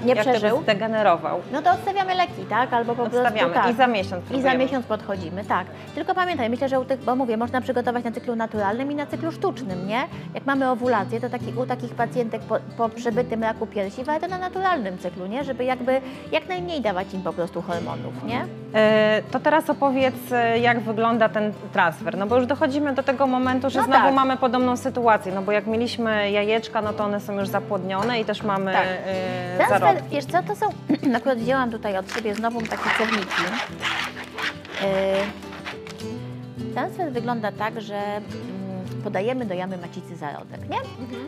yy, 0.00 0.06
Nie 0.06 0.16
przeżył? 0.16 0.62
zdegenerował, 0.62 1.40
No 1.52 1.62
to 1.62 1.70
odstawiamy 1.70 2.14
leki, 2.14 2.44
tak? 2.50 2.72
Albo 2.72 2.94
po 2.94 3.02
odstawiamy 3.02 3.38
prostu 3.38 3.54
tak. 3.54 3.70
i 3.70 3.74
za 3.74 3.86
miesiąc 3.86 4.24
I 4.24 4.26
za 4.28 4.30
próbujemy. 4.32 4.58
miesiąc 4.64 4.86
podchodzimy, 4.86 5.44
tak. 5.44 5.66
Tylko 5.94 6.14
pamiętaj, 6.14 6.50
myślę, 6.50 6.68
że 6.68 6.80
u 6.80 6.84
tych, 6.84 7.00
bo 7.04 7.16
mówię, 7.16 7.36
można 7.36 7.60
przygotować 7.60 8.04
na 8.04 8.12
cyklu 8.12 8.36
naturalnym 8.36 8.92
i 8.92 8.94
na 8.94 9.06
cyklu 9.06 9.32
sztucznym, 9.32 9.86
nie? 9.88 10.00
Jak 10.34 10.46
mamy 10.46 10.70
owulację, 10.70 11.20
to 11.20 11.28
taki, 11.30 11.52
u 11.56 11.66
takich 11.66 11.94
pacjentek 11.94 12.42
po, 12.42 12.56
po 12.76 12.88
przebytym 12.88 13.42
raku 13.42 13.66
piersi 13.66 14.04
warto 14.04 14.28
na 14.28 14.38
naturalnym 14.38 14.65
cyklu, 14.98 15.26
nie? 15.26 15.44
Żeby 15.44 15.64
jakby 15.64 16.00
jak 16.32 16.48
najmniej 16.48 16.80
dawać 16.80 17.14
im 17.14 17.22
po 17.22 17.32
prostu 17.32 17.62
hormonów, 17.62 18.24
nie? 18.24 18.44
E, 18.74 19.22
To 19.30 19.40
teraz 19.40 19.70
opowiedz, 19.70 20.32
e, 20.32 20.58
jak 20.58 20.80
wygląda 20.80 21.28
ten 21.28 21.52
transfer, 21.72 22.18
no 22.18 22.26
bo 22.26 22.36
już 22.36 22.46
dochodzimy 22.46 22.94
do 22.94 23.02
tego 23.02 23.26
momentu, 23.26 23.70
że 23.70 23.78
No 23.78 23.84
znowu 23.84 24.04
tak. 24.04 24.14
mamy 24.14 24.36
podobną 24.36 24.76
sytuację, 24.76 25.32
no 25.34 25.42
bo 25.42 25.52
jak 25.52 25.66
mieliśmy 25.66 26.30
jajeczka, 26.30 26.82
no 26.82 26.92
to 26.92 27.04
one 27.04 27.20
są 27.20 27.32
już 27.40 27.48
zapłodnione 27.48 28.20
i 28.20 28.24
też 28.24 28.42
mamy 28.42 28.72
Tak. 28.72 28.86
e, 29.06 29.56
Transfer, 29.56 29.80
zarodki. 29.80 30.08
wiesz 30.10 30.24
co, 30.24 30.42
to 30.42 30.56
są, 30.56 30.66
akurat 31.16 31.38
wzięłam 31.38 31.70
tutaj 31.70 31.96
od 31.98 32.12
siebie 32.14 32.34
znowu 32.34 32.60
takie 32.62 32.90
cewniki. 32.98 33.42
Yy, 34.82 36.72
Transfer 36.74 37.12
wygląda 37.12 37.52
tak, 37.52 37.80
że 37.80 37.96
mm, 38.16 38.22
podajemy 39.04 39.44
do 39.46 39.54
jamy 39.54 39.76
macicy 39.78 40.16
zarodek, 40.16 40.68
nie? 40.70 40.76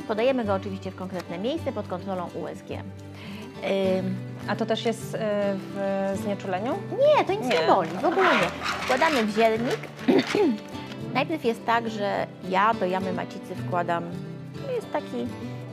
Podajemy 0.08 0.44
go 0.44 0.54
oczywiście 0.54 0.90
w 0.90 0.96
konkretne 0.96 1.38
miejsce 1.38 1.72
pod 1.72 1.88
kontrolą 1.88 2.24
USG. 2.24 2.68
A 4.48 4.56
to 4.56 4.66
też 4.66 4.84
jest 4.86 5.14
e, 5.14 5.18
w 5.56 6.18
znieczuleniu? 6.22 6.78
Nie, 6.98 7.24
to 7.24 7.32
nic 7.32 7.42
nie, 7.42 7.60
Nie. 7.60 7.66
boli, 7.66 7.88
w 7.90 8.04
ogóle 8.04 8.26
nie. 8.34 8.48
Wkładamy 8.62 9.24
w 9.24 9.34
zielnik. 9.34 9.78
Najpierw 11.14 11.44
jest 11.44 11.66
tak, 11.66 11.90
że 11.90 12.26
ja 12.48 12.74
do 12.74 12.86
jamy 12.86 13.12
macicy 13.12 13.54
wkładam, 13.66 14.04
to 14.66 14.72
jest 14.72 14.92
taki 14.92 15.26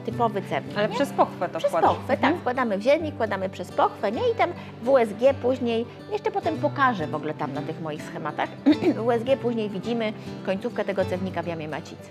typowy 0.05 0.41
cewnik. 0.41 0.77
Ale 0.77 0.87
nie? 0.87 0.95
przez 0.95 1.09
pochwę 1.09 1.49
to 1.49 1.57
Przez 1.59 1.69
wkładasz. 1.71 1.89
pochwę, 1.95 2.17
tak. 2.17 2.35
Wkładamy 2.37 2.77
w 2.77 2.81
zielnik, 2.81 3.15
wkładamy 3.15 3.49
przez 3.49 3.71
pochwę, 3.71 4.11
nie? 4.11 4.21
I 4.31 4.35
tam 4.37 4.49
w 4.83 4.89
USG 4.89 5.33
później, 5.41 5.85
jeszcze 6.11 6.31
potem 6.31 6.57
pokażę 6.57 7.07
w 7.07 7.15
ogóle 7.15 7.33
tam 7.33 7.53
na 7.53 7.61
tych 7.61 7.81
moich 7.81 8.01
schematach, 8.03 8.49
w 8.97 9.05
USG 9.05 9.41
później 9.41 9.69
widzimy 9.69 10.13
końcówkę 10.45 10.85
tego 10.85 11.05
cewnika 11.05 11.41
w 11.43 11.47
jamie 11.47 11.67
macicy. 11.67 12.09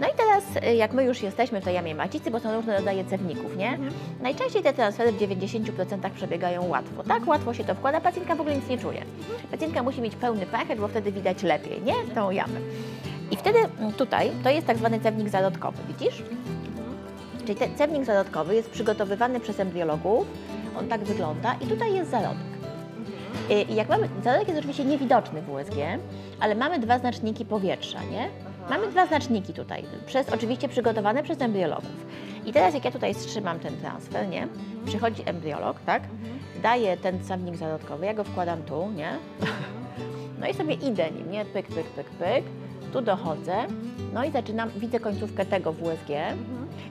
No 0.00 0.06
i 0.06 0.10
teraz, 0.16 0.44
y, 0.72 0.74
jak 0.74 0.92
my 0.92 1.04
już 1.04 1.22
jesteśmy 1.22 1.60
w 1.60 1.64
tej 1.64 1.74
jamie 1.74 1.94
macicy, 1.94 2.30
bo 2.30 2.40
są 2.40 2.54
różne 2.56 2.76
rodzaje 2.76 3.04
cewników, 3.04 3.56
nie? 3.56 3.78
Najczęściej 4.22 4.62
te 4.62 4.72
transfery 4.72 5.12
w 5.12 5.18
90% 5.18 6.10
przebiegają 6.14 6.64
łatwo, 6.68 7.02
tak? 7.02 7.26
Łatwo 7.28 7.54
się 7.54 7.64
to 7.64 7.74
wkłada, 7.74 8.00
pacjentka 8.00 8.34
w 8.34 8.40
ogóle 8.40 8.56
nic 8.56 8.68
nie 8.68 8.78
czuje. 8.78 9.02
Pacjentka 9.50 9.82
musi 9.82 10.00
mieć 10.00 10.16
pełny 10.16 10.46
pachet, 10.46 10.78
bo 10.80 10.88
wtedy 10.88 11.12
widać 11.12 11.42
lepiej, 11.42 11.82
nie? 11.82 11.94
Tą 12.14 12.30
jamę. 12.30 12.60
I 13.30 13.36
wtedy 13.36 13.58
mm, 13.80 13.92
tutaj, 13.92 14.30
to 14.44 14.50
jest 14.50 14.66
tak 14.66 14.76
zwany 14.76 15.00
cewnik 15.00 15.28
zarodkowy, 15.28 15.78
widzisz? 15.88 16.22
Czyli 17.46 17.58
ten 17.58 17.76
cewnik 17.76 18.04
zarodkowy 18.04 18.54
jest 18.54 18.70
przygotowywany 18.70 19.40
przez 19.40 19.60
embriologów, 19.60 20.26
on 20.78 20.88
tak 20.88 21.04
wygląda 21.04 21.54
i 21.60 21.66
tutaj 21.66 21.94
jest 21.94 22.10
zarodek. 22.10 22.46
Y, 23.50 23.62
I 23.62 23.74
jak 23.74 23.88
mamy, 23.88 24.08
zarodek 24.24 24.48
jest 24.48 24.58
oczywiście 24.58 24.84
niewidoczny 24.84 25.42
w 25.42 25.50
USG, 25.50 25.76
ale 26.40 26.54
mamy 26.54 26.78
dwa 26.78 26.98
znaczniki 26.98 27.44
powietrza, 27.44 28.02
nie? 28.02 28.28
Mamy 28.70 28.88
dwa 28.88 29.06
znaczniki 29.06 29.52
tutaj, 29.52 29.84
przez, 30.06 30.28
oczywiście 30.28 30.68
przygotowane 30.68 31.22
przez 31.22 31.40
embriologów. 31.40 32.06
I 32.46 32.52
teraz 32.52 32.74
jak 32.74 32.84
ja 32.84 32.90
tutaj 32.90 33.14
wstrzymam 33.14 33.58
ten 33.58 33.76
transfer, 33.76 34.28
nie? 34.28 34.48
Przychodzi 34.86 35.22
embriolog, 35.26 35.80
tak? 35.80 36.02
Daje 36.62 36.96
ten 36.96 37.24
cewnik 37.24 37.56
zarodkowy, 37.56 38.06
ja 38.06 38.14
go 38.14 38.24
wkładam 38.24 38.62
tu, 38.62 38.90
nie? 38.90 39.10
No 40.40 40.48
i 40.48 40.54
sobie 40.54 40.74
idę 40.74 41.10
nim, 41.10 41.30
nie? 41.30 41.44
Pyk, 41.44 41.66
pyk, 41.66 41.86
pyk, 41.86 42.10
pyk. 42.10 42.44
Tu 42.96 43.02
dochodzę, 43.02 43.54
no 44.14 44.24
i 44.24 44.30
zaczynam, 44.30 44.70
widzę 44.76 45.00
końcówkę 45.00 45.46
tego 45.46 45.72
w 45.72 45.82
USG 45.82 46.08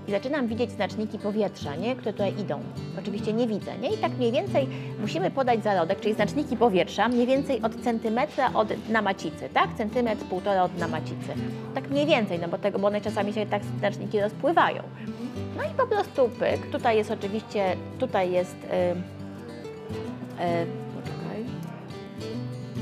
i 0.07 0.11
zaczynam 0.11 0.47
widzieć 0.47 0.71
znaczniki 0.71 1.19
powietrza, 1.19 1.75
nie? 1.75 1.95
które 1.95 2.13
tutaj 2.13 2.39
idą. 2.39 2.59
Oczywiście 2.99 3.33
nie 3.33 3.47
widzę, 3.47 3.77
nie? 3.77 3.93
I 3.93 3.97
tak 3.97 4.11
mniej 4.17 4.31
więcej 4.31 4.67
musimy 5.01 5.31
podać 5.31 5.63
zarodek, 5.63 5.99
czyli 5.99 6.13
znaczniki 6.13 6.57
powietrza, 6.57 7.07
mniej 7.07 7.27
więcej 7.27 7.61
od 7.61 7.81
centymetra 7.81 8.53
od 8.53 8.67
dna 8.67 9.01
macicy, 9.01 9.49
tak? 9.53 9.73
Centymetr, 9.77 10.25
półtora 10.25 10.63
od 10.63 10.71
dna 10.71 10.87
macicy. 10.87 11.33
Tak 11.75 11.89
mniej 11.89 12.05
więcej, 12.05 12.39
no 12.39 12.47
bo, 12.47 12.57
tego, 12.57 12.79
bo 12.79 12.87
one 12.87 13.01
czasami 13.01 13.33
się 13.33 13.45
tak 13.45 13.61
znaczniki 13.79 14.21
rozpływają. 14.21 14.83
No 15.57 15.63
i 15.63 15.73
po 15.77 15.87
prostu 15.87 16.29
pyk. 16.39 16.71
Tutaj 16.71 16.97
jest 16.97 17.11
oczywiście, 17.11 17.75
tutaj 17.99 18.31
jest, 18.31 18.55
y, 18.63 18.67
y, 20.43 20.65
poczekaj. 20.65 20.84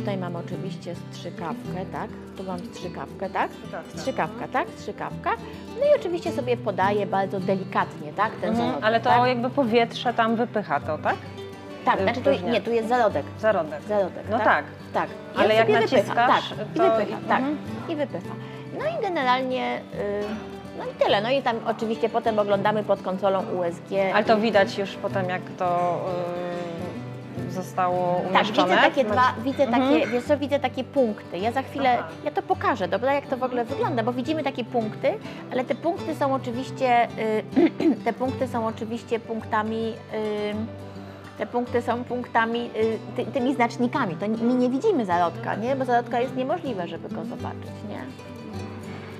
Tutaj 0.04 0.18
mam 0.18 0.36
oczywiście 0.36 0.96
strzykawkę, 0.96 1.86
tak? 1.92 2.10
Tu 2.38 2.44
mam 2.44 2.60
strzykawkę, 2.60 3.30
tak? 3.30 3.50
Strzykawka, 3.96 4.48
tak? 4.48 4.68
Strzykawka. 4.78 5.32
No 5.80 5.86
i 5.86 6.00
oczywiście 6.00 6.32
sobie 6.32 6.58
podaję 6.58 7.06
bardzo 7.06 7.40
delikatnie, 7.40 8.14
tak? 8.14 8.32
Ten 8.32 8.50
Mhm, 8.50 8.58
zarodek, 8.68 8.86
ale 8.86 9.00
to 9.00 9.10
tak? 9.10 9.28
jakby 9.28 9.50
powietrze 9.50 10.14
tam 10.14 10.36
wypycha 10.36 10.80
to, 10.80 10.98
tak? 10.98 11.16
Tak, 11.86 12.02
znaczy 12.02 12.22
tu, 12.22 12.30
nie, 12.50 12.62
tu 12.62 12.72
jest 12.72 12.88
zarodek. 12.90 13.26
Zarodek. 13.40 13.82
Zarodek, 13.88 14.24
No 14.30 14.38
tak? 14.38 14.46
tak. 14.46 14.66
Tak. 14.94 15.10
I 15.36 15.40
Ale 15.40 15.56
jak 15.56 15.70
naciskasz, 15.70 16.02
wypycha, 16.02 16.28
tak, 16.28 16.44
i 16.76 16.78
to- 16.80 16.96
wypycha, 16.98 17.18
tak, 17.28 17.40
mhm. 17.40 17.58
i 17.90 17.96
wypycha. 17.96 18.34
No 18.80 19.00
i 19.00 19.02
generalnie, 19.04 19.78
y, 19.78 20.24
no 20.80 20.84
i 20.86 21.04
tyle. 21.04 21.22
No 21.22 21.32
i 21.32 21.42
tam 21.42 21.56
oczywiście 21.68 22.10
potem 22.10 22.40
oglądamy 22.40 22.84
pod 22.84 23.02
kontrolą 23.02 23.40
USG. 23.40 23.92
Ale 24.14 24.24
to 24.24 24.38
widać 24.38 24.78
już 24.78 24.90
potem, 24.96 25.30
jak 25.30 25.42
to 25.58 26.00
zostało 27.50 28.22
Tak, 28.34 28.42
umieszczone. 28.44 28.70
widzę 28.76 28.82
takie 28.82 29.04
dwa, 29.04 29.34
widzę 29.44 29.64
Mhm. 29.64 29.84
takie, 29.84 30.08
wiesz 30.08 30.24
co, 30.24 30.38
widzę 30.38 30.60
takie 30.60 30.84
punkty. 30.84 31.38
Ja 31.38 31.52
za 31.52 31.62
chwilę, 31.62 31.98
Aha. 32.00 32.08
ja 32.26 32.32
to 32.32 32.42
pokażę, 32.42 32.88
dobra, 32.88 33.14
jak 33.14 33.28
to 33.28 33.38
w 33.38 33.44
ogóle 33.44 33.66
wygląda, 33.66 34.04
bo 34.04 34.14
widzimy 34.14 34.44
takie 34.44 34.64
punkty, 34.64 35.14
ale 35.52 35.64
te 35.66 35.76
punkty 35.76 36.16
są 36.16 36.34
oczywiście, 36.34 37.08
y, 37.58 37.96
te 38.06 38.14
punkty 38.14 38.48
są 38.48 38.68
oczywiście 38.68 39.20
punktami, 39.20 39.94
y, 40.14 40.56
te 41.38 41.46
punkty 41.46 41.82
są 41.82 42.04
punktami, 42.04 42.70
y, 42.76 43.00
ty, 43.16 43.26
tymi 43.26 43.56
znacznikami. 43.56 44.16
To 44.16 44.28
my 44.28 44.54
nie 44.54 44.70
widzimy 44.70 45.06
zarodka, 45.06 45.56
nie? 45.56 45.76
Bo 45.76 45.86
zarodka 45.86 46.20
jest 46.20 46.36
niemożliwe, 46.36 46.88
żeby 46.88 47.10
go 47.10 47.26
zobaczyć, 47.26 47.72
nie? 47.90 48.00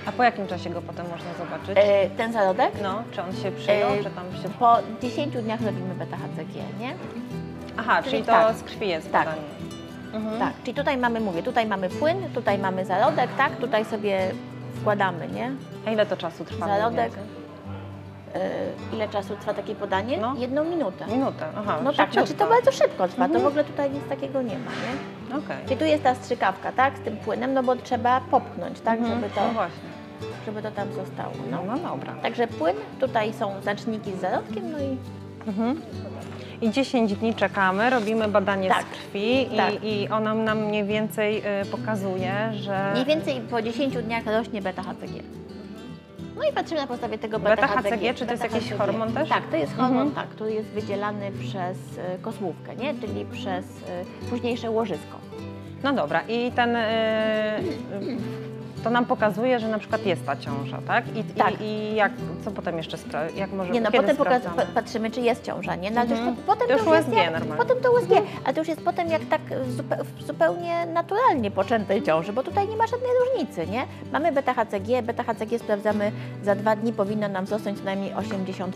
A 0.06 0.12
po 0.12 0.24
jakim 0.24 0.48
czasie 0.48 0.70
go 0.70 0.82
potem 0.82 1.06
można 1.10 1.34
zobaczyć? 1.46 1.78
Y, 1.78 2.18
ten 2.18 2.34
zarodek? 2.34 2.72
No, 2.84 3.04
czy 3.12 3.22
on 3.22 3.34
się 3.36 3.52
przyjął, 3.52 3.90
E, 3.94 3.98
czy 3.98 4.10
tam 4.10 4.24
się... 4.44 4.50
Po 4.60 4.76
10 5.02 5.34
dniach 5.44 5.62
robimy 5.62 5.96
beta-HCG, 5.96 6.56
nie? 6.80 6.94
Aha, 7.78 7.98
czyli 8.04 8.12
czyli 8.12 8.24
to 8.24 8.32
tak. 8.32 8.56
z 8.56 8.64
krwi 8.64 8.88
jest 8.88 9.12
Tak. 9.12 9.28
Mhm. 10.14 10.40
Tak, 10.40 10.54
czyli 10.64 10.74
tutaj 10.74 10.98
mamy, 10.98 11.20
mówię, 11.20 11.44
tutaj 11.44 11.66
mamy 11.66 11.90
płyn, 11.90 12.18
tutaj 12.34 12.58
mamy 12.58 12.86
zarodek, 12.86 13.30
tak? 13.38 13.56
Tutaj 13.56 13.86
sobie 13.86 14.32
wkładamy, 14.82 15.28
nie? 15.28 15.52
A 15.88 15.92
ile 15.92 16.06
to 16.06 16.18
czasu 16.18 16.46
trwa? 16.46 16.90
więcej? 16.90 17.24
Y, 18.36 18.96
ile 18.96 19.10
czasu 19.10 19.36
trwa 19.36 19.54
takie 19.54 19.76
podanie? 19.76 20.18
No. 20.18 20.36
Jedną 20.38 20.64
minutę. 20.64 21.06
Minutę, 21.08 21.46
aha. 21.58 21.78
No 21.84 21.94
tak, 21.94 22.14
znaczy 22.14 22.34
to 22.34 22.48
bardzo 22.48 22.72
szybko 22.72 23.08
trwa, 23.08 23.18
to 23.28 23.34
Mhm. 23.36 23.44
w 23.44 23.48
ogóle 23.48 23.64
tutaj 23.64 23.92
nic 23.92 24.04
takiego 24.10 24.42
nie 24.42 24.56
ma, 24.60 24.72
nie? 24.72 25.38
Okej. 25.38 25.58
Czyli 25.66 25.78
tu 25.78 25.86
jest 25.86 26.04
ta 26.04 26.16
strzykawka, 26.16 26.72
tak, 26.72 26.98
z 26.98 27.02
tym 27.02 27.18
płynem, 27.18 27.54
no 27.54 27.64
bo 27.64 27.76
trzeba 27.76 28.22
popchnąć, 28.32 28.80
tak, 28.80 29.00
Mhm. 29.00 29.20
żeby, 29.22 29.34
to, 29.34 29.42
No 29.48 29.54
właśnie. 29.54 29.90
żeby 30.46 30.62
to 30.62 30.72
tam 30.72 30.94
zostało, 30.94 31.32
no. 31.52 31.58
No, 31.66 31.76
no 31.76 31.90
dobra. 31.90 32.14
Także 32.22 32.48
płyn, 32.48 32.76
tutaj 33.00 33.34
są 33.34 33.62
znaczniki 33.62 34.12
z 34.12 34.20
zarodkiem, 34.22 34.72
no 34.72 34.80
i 34.80 34.98
Mhm. 35.48 35.82
I 36.64 36.72
10 36.72 37.14
dni 37.16 37.34
czekamy, 37.36 37.90
robimy 37.90 38.28
badanie 38.28 38.70
Tak. 38.70 38.82
z 38.82 38.86
krwi 38.86 39.54
i, 39.54 39.58
Tak. 39.58 39.84
i 39.84 40.10
ona 40.10 40.34
nam 40.34 40.66
mniej 40.66 40.84
więcej 40.86 41.38
y, 41.62 41.66
pokazuje, 41.66 42.34
że... 42.54 42.92
mniej 42.94 43.06
więcej 43.06 43.42
po 43.42 43.62
10 43.62 43.94
dniach 43.98 44.26
rośnie 44.26 44.62
beta-HCG. 44.62 45.22
No 46.38 46.44
i 46.50 46.54
patrzymy 46.54 46.82
na 46.82 46.88
podstawie 46.88 47.18
tego 47.18 47.40
Beta-HCG, 47.40 47.84
beta-HCG. 47.84 48.14
czy 48.14 48.26
to 48.26 48.32
jest 48.32 48.44
jakiś 48.44 48.72
hormon 48.74 49.14
też? 49.14 49.30
Tak, 49.30 49.44
to 49.52 49.58
jest 49.58 49.76
hormon, 49.78 50.08
Mhm. 50.08 50.12
tak, 50.16 50.28
który 50.36 50.54
jest 50.54 50.70
wydzielany 50.70 51.32
przez 51.32 51.78
y, 51.78 52.22
kosmówkę, 52.22 52.76
nie? 52.76 52.94
czyli 52.94 53.26
przez 53.26 53.66
y, 53.66 54.30
późniejsze 54.30 54.72
łożysko. 54.72 55.18
No 55.84 55.94
dobra, 55.94 56.22
i 56.28 56.52
ten... 56.52 56.78
to 58.84 58.90
nam 58.90 59.06
pokazuje, 59.06 59.60
że 59.60 59.68
na 59.68 59.80
przykład 59.80 60.06
jest 60.06 60.26
ta 60.26 60.36
ciąża, 60.36 60.80
tak? 60.88 61.18
I, 61.18 61.24
Tak. 61.24 61.62
i, 61.62 61.64
i 61.64 61.96
jak, 61.96 62.12
co 62.46 62.52
potem 62.52 62.78
jeszcze 62.78 62.98
jak 63.36 63.52
może 63.52 63.72
Nie 63.72 63.82
no, 63.82 63.92
potem 63.92 64.18
patrzymy, 64.74 65.12
czy 65.12 65.22
jest 65.22 65.44
ciąża, 65.44 65.76
nie? 65.76 65.92
No, 65.92 66.00
ale 66.00 66.10
to 66.10 66.16
już, 66.16 66.20
Mhm. 66.20 66.38
po- 66.38 66.54
potem 66.54 66.68
To 66.68 66.74
już 66.74 66.84
już 66.86 66.92
jest 66.96 67.08
USG 67.08 67.18
jak, 67.18 67.32
normalnie. 67.34 67.64
Potem 67.64 67.82
to 67.84 67.92
USG, 67.92 68.12
ale 68.46 68.54
to 68.54 68.60
już 68.62 68.68
jest 68.68 68.82
potem 68.82 69.08
jak 69.08 69.22
tak 69.26 69.42
zupełnie 70.28 70.86
naturalnie 70.86 71.52
poczętej 71.52 72.04
ciąży, 72.04 72.34
bo 72.34 72.44
tutaj 72.44 72.68
nie 72.68 72.78
ma 72.78 72.88
żadnej 72.88 73.10
różnicy, 73.26 73.68
nie? 73.68 73.84
Mamy 74.12 74.32
beta-HCG, 74.32 75.02
beta-HCG 75.04 75.60
sprawdzamy 75.60 76.12
za 76.44 76.56
dwa 76.56 76.76
dni, 76.76 76.94
powinno 76.94 77.28
nam 77.28 77.46
zostać 77.48 77.78
co 77.78 77.84
najmniej 77.84 78.14
80%, 78.14 78.68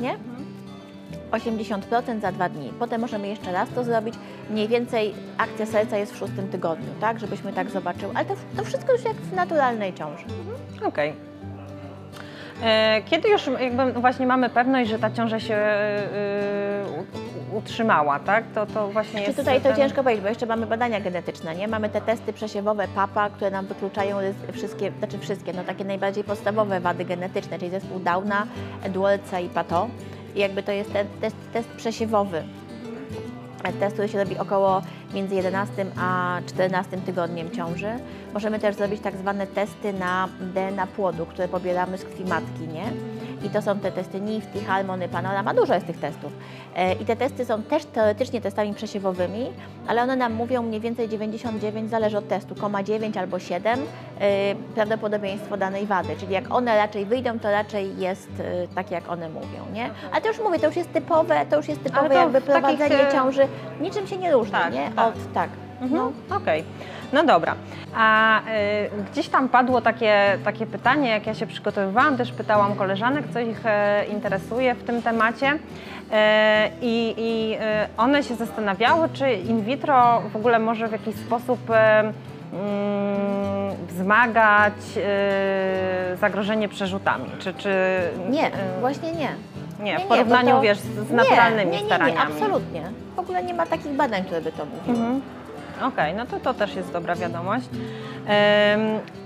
nie? 0.00 0.16
80% 1.30 2.20
za 2.20 2.32
dwa 2.32 2.48
dni. 2.48 2.72
Potem 2.78 3.00
możemy 3.00 3.28
jeszcze 3.28 3.52
raz 3.52 3.68
to 3.74 3.84
zrobić. 3.84 4.14
Mniej 4.50 4.68
więcej 4.68 5.14
akcja 5.38 5.66
serca 5.66 5.96
jest 5.96 6.12
w 6.14 6.16
szóstym 6.18 6.48
tygodniu, 6.48 6.88
tak? 7.00 7.18
Żebyśmy 7.18 7.52
tak 7.52 7.70
zobaczyły. 7.70 8.12
Ale 8.16 8.24
to, 8.24 8.34
to 8.56 8.64
wszystko 8.64 8.92
już 8.92 9.04
jak 9.04 9.14
w 9.16 9.32
naturalnej 9.32 9.94
ciąży. 9.94 10.24
Okej. 10.84 11.12
E, 12.62 13.02
Kiedy 13.04 13.28
już 13.28 13.46
jakby 13.60 13.92
właśnie 13.92 14.26
mamy 14.26 14.50
pewność, 14.50 14.90
że 14.90 14.98
ta 14.98 15.10
ciąża 15.10 15.40
się 15.40 15.54
e, 15.54 16.84
utrzymała, 17.52 18.18
tak? 18.18 18.44
To, 18.54 18.66
to 18.66 18.88
właśnie 18.88 19.20
Czy 19.20 19.26
jest 19.26 19.38
tutaj 19.38 19.60
to 19.60 19.68
ten- 19.68 19.76
ciężko 19.76 20.02
powiedzieć, 20.02 20.22
bo 20.22 20.28
jeszcze 20.28 20.46
mamy 20.46 20.66
badania 20.66 21.00
genetyczne, 21.00 21.54
nie? 21.56 21.68
Mamy 21.68 21.88
te 21.88 22.00
testy 22.00 22.32
przesiewowe 22.32 22.88
PAPA, 22.94 23.30
które 23.30 23.50
nam 23.50 23.66
wykluczają 23.66 24.16
wszystkie, 24.52 24.92
znaczy 24.98 25.18
wszystkie, 25.18 25.52
no 25.52 25.64
takie 25.64 25.84
najbardziej 25.84 26.24
podstawowe 26.24 26.80
wady 26.80 27.04
genetyczne, 27.04 27.58
czyli 27.58 27.70
zespół 27.70 27.98
Downa, 27.98 28.46
Edwardsa 28.84 29.40
i 29.40 29.48
Pato. 29.48 29.88
Jakby 30.36 30.62
to 30.62 30.72
jest 30.72 30.92
ten 30.92 31.06
test, 31.20 31.36
test 31.52 31.68
przesiewowy. 31.68 32.42
Test, 33.80 33.92
który 33.92 34.08
się 34.08 34.18
robi 34.18 34.38
około 34.38 34.82
między 35.14 35.34
11 35.34 35.86
a 35.98 36.38
14 36.46 36.96
tygodniem 36.96 37.50
ciąży. 37.50 37.90
Możemy 38.34 38.58
też 38.58 38.76
zrobić 38.76 39.00
tak 39.00 39.16
zwane 39.16 39.46
testy 39.46 39.92
na 39.92 40.28
DNA 40.40 40.86
płodu, 40.86 41.26
które 41.26 41.48
pobieramy 41.48 41.98
z 41.98 42.04
krwi 42.04 42.24
matki, 42.24 42.68
nie? 42.68 43.15
I 43.42 43.50
to 43.50 43.62
są 43.62 43.78
te 43.78 43.92
testy 43.92 44.20
NIFT, 44.20 44.66
Harmony, 44.66 45.08
Panorama, 45.08 45.54
dużo 45.54 45.74
jest 45.74 45.86
tych 45.86 45.98
testów. 45.98 46.32
E, 46.76 46.92
I 46.92 47.04
te 47.04 47.16
testy 47.16 47.44
są 47.44 47.62
też 47.62 47.84
teoretycznie 47.84 48.40
testami 48.40 48.74
przesiewowymi, 48.74 49.52
ale 49.86 50.02
one 50.02 50.16
nam 50.16 50.32
mówią 50.32 50.62
mniej 50.62 50.80
więcej 50.80 51.08
99, 51.08 51.90
zależy 51.90 52.18
od 52.18 52.28
testu, 52.28 52.54
0,9 52.54 53.18
albo 53.18 53.38
7 53.38 53.80
e, 54.20 54.54
prawdopodobieństwo 54.74 55.56
danej 55.56 55.86
wady. 55.86 56.16
Czyli 56.20 56.32
jak 56.32 56.54
one 56.54 56.76
raczej 56.76 57.06
wyjdą, 57.06 57.38
to 57.38 57.50
raczej 57.50 57.98
jest 57.98 58.30
e, 58.40 58.68
tak, 58.74 58.90
jak 58.90 59.08
one 59.10 59.28
mówią, 59.28 59.72
nie? 59.72 59.90
Ale 60.12 60.20
to 60.20 60.28
już 60.28 60.38
mówię, 60.40 60.58
to 60.58 60.66
już 60.66 60.76
jest 60.76 60.92
typowe, 60.92 61.46
to 61.50 61.56
już 61.56 61.68
jest 61.68 61.82
typowe 61.84 62.14
jakby 62.14 62.40
takich, 62.40 62.60
prowadzenie 62.60 63.08
e, 63.08 63.12
ciąży. 63.12 63.48
Niczym 63.80 64.06
się 64.06 64.16
nie 64.16 64.32
różni, 64.32 64.52
tak, 64.52 64.74
nie? 64.74 64.90
tak. 64.96 65.08
Od, 65.08 65.32
tak. 65.34 65.50
Mhm. 65.80 66.12
Okej. 66.36 66.64
No 67.16 67.24
dobra. 67.24 67.54
A 67.96 68.38
y, 68.40 68.42
gdzieś 69.12 69.28
tam 69.28 69.48
padło 69.48 69.80
takie, 69.80 70.38
takie 70.44 70.66
pytanie, 70.66 71.08
jak 71.08 71.26
ja 71.26 71.34
się 71.34 71.46
przygotowywałam, 71.46 72.16
też 72.16 72.32
pytałam 72.32 72.74
koleżanek, 72.74 73.24
co 73.32 73.40
ich 73.40 73.66
e, 73.66 74.04
interesuje 74.04 74.74
w 74.74 74.82
tym 74.84 75.02
temacie. 75.02 75.58
E, 76.12 76.70
I 76.82 77.14
i 77.18 77.56
e, 77.60 77.88
one 77.96 78.22
się 78.22 78.34
zastanawiały, 78.34 79.08
czy 79.12 79.32
in 79.32 79.62
vitro 79.64 80.22
w 80.32 80.36
ogóle 80.36 80.58
może 80.58 80.88
w 80.88 80.92
jakiś 80.92 81.14
sposób 81.16 81.70
e, 81.70 82.00
mm, 82.00 82.14
wzmagać 83.88 84.74
zagrożenie 86.20 86.68
przerzutami. 86.68 87.30
Czy, 87.38 87.54
czy, 87.54 87.74
Nie, 88.30 88.50
właśnie 88.80 89.12
nie. 89.12 89.28
nie, 89.80 89.98
w 89.98 90.02
porównaniu 90.02 90.50
to- 90.50 90.60
wiesz, 90.60 90.78
z 90.78 91.10
naturalnymi 91.10 91.70
nie, 91.70 91.76
nie, 91.76 91.82
nie, 91.82 91.86
staraniami. 91.86 92.34
Nie, 92.34 92.36
absolutnie. 92.36 92.82
W 93.16 93.18
ogóle 93.18 93.42
nie 93.44 93.54
ma 93.54 93.66
takich 93.66 93.92
badań, 93.92 94.24
które 94.24 94.40
by 94.40 94.52
to 94.52 94.64
mówiły. 94.64 94.98
Mhm. 94.98 95.20
Okej, 95.82 96.14
no 96.14 96.26
to 96.26 96.40
to 96.40 96.54
też 96.54 96.76
jest 96.76 96.92
dobra 96.92 97.14
wiadomość. 97.16 97.66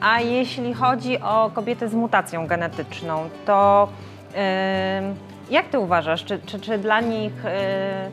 A 0.01 0.21
jeśli 0.21 0.75
chodzi 0.75 1.21
o 1.21 1.51
kobiety 1.55 1.89
z 1.89 1.95
mutacją 1.95 2.47
genetyczną, 2.47 3.29
to 3.47 3.89
jak 5.51 5.69
ty 5.69 5.79
uważasz, 5.79 6.25
czy, 6.25 6.39
czy, 6.47 6.61
czy 6.61 6.79
dla 6.79 7.01
nich 7.01 7.33
e, 7.47 7.51
mm, 8.01 8.13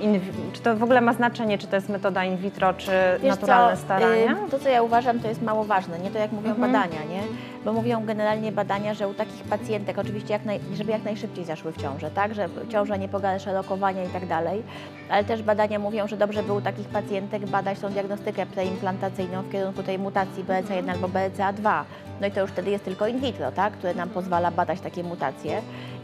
in, 0.00 0.20
czy 0.52 0.60
to 0.62 0.76
w 0.76 0.82
ogóle 0.82 1.00
ma 1.00 1.12
znaczenie, 1.12 1.58
czy 1.58 1.66
to 1.66 1.76
jest 1.76 1.88
metoda 1.88 2.24
in 2.24 2.36
vitro, 2.36 2.74
czy 2.74 2.90
Wiesz 3.22 3.30
naturalne 3.30 3.76
co, 3.76 3.82
starania? 3.82 4.32
y, 4.46 4.50
To, 4.50 4.58
co 4.58 4.68
ja 4.68 4.82
uważam, 4.82 5.20
to 5.20 5.28
jest 5.28 5.42
mało 5.42 5.64
ważne, 5.64 5.98
nie 5.98 6.10
to 6.10 6.18
jak 6.18 6.32
mówią 6.32 6.50
Mhm. 6.50 6.72
badania, 6.72 7.04
nie? 7.04 7.22
Bo 7.64 7.72
mówią 7.72 8.06
generalnie 8.06 8.52
badania, 8.52 8.94
że 8.94 9.08
u 9.08 9.14
takich 9.14 9.44
pacjentek, 9.44 9.98
oczywiście 9.98 10.32
jak 10.32 10.44
naj, 10.44 10.60
żeby 10.74 10.92
jak 10.92 11.04
najszybciej 11.04 11.44
zaszły 11.44 11.72
w 11.72 11.76
ciążę, 11.76 12.10
tak? 12.10 12.34
Że 12.34 12.48
ciąża 12.68 12.96
nie 12.96 13.08
pogarsza 13.08 13.52
lokowania 13.52 14.04
i 14.04 14.08
tak 14.08 14.26
dalej, 14.26 14.62
ale 15.08 15.24
też 15.24 15.42
badania 15.42 15.78
mówią, 15.78 16.08
że 16.08 16.16
dobrze 16.16 16.42
by 16.42 16.52
u 16.52 16.60
takich 16.60 16.88
pacjentek 16.88 17.46
badać 17.46 17.78
tą 17.78 17.88
diagnostykę 17.88 18.46
preimplantacyjną 18.46 19.42
w 19.42 19.52
kierunku 19.52 19.82
tej 19.82 19.98
mutacji 19.98 20.44
BRCA1 20.44 20.90
albo 20.90 21.08
BRCA2. 21.08 21.84
No 22.20 22.26
i 22.26 22.30
to 22.30 22.40
już 22.40 22.50
wtedy 22.50 22.70
jest 22.70 22.84
tylko 22.84 23.06
in 23.06 23.20
vitro, 23.20 23.52
tak? 23.52 23.72
Które 23.72 23.94
nam 23.94 24.08
pozwala 24.08 24.50
badać 24.50 24.80
takie 24.80 25.02
mutacje 25.02 25.62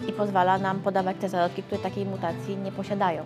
i 0.08 0.12
pozwala 0.12 0.58
nam 0.58 0.80
podawać 0.80 1.16
te 1.20 1.28
zarodki, 1.28 1.62
które 1.62 1.80
takiej 1.80 2.06
mutacji 2.06 2.56
nie 2.56 2.72
posiadają. 2.72 3.24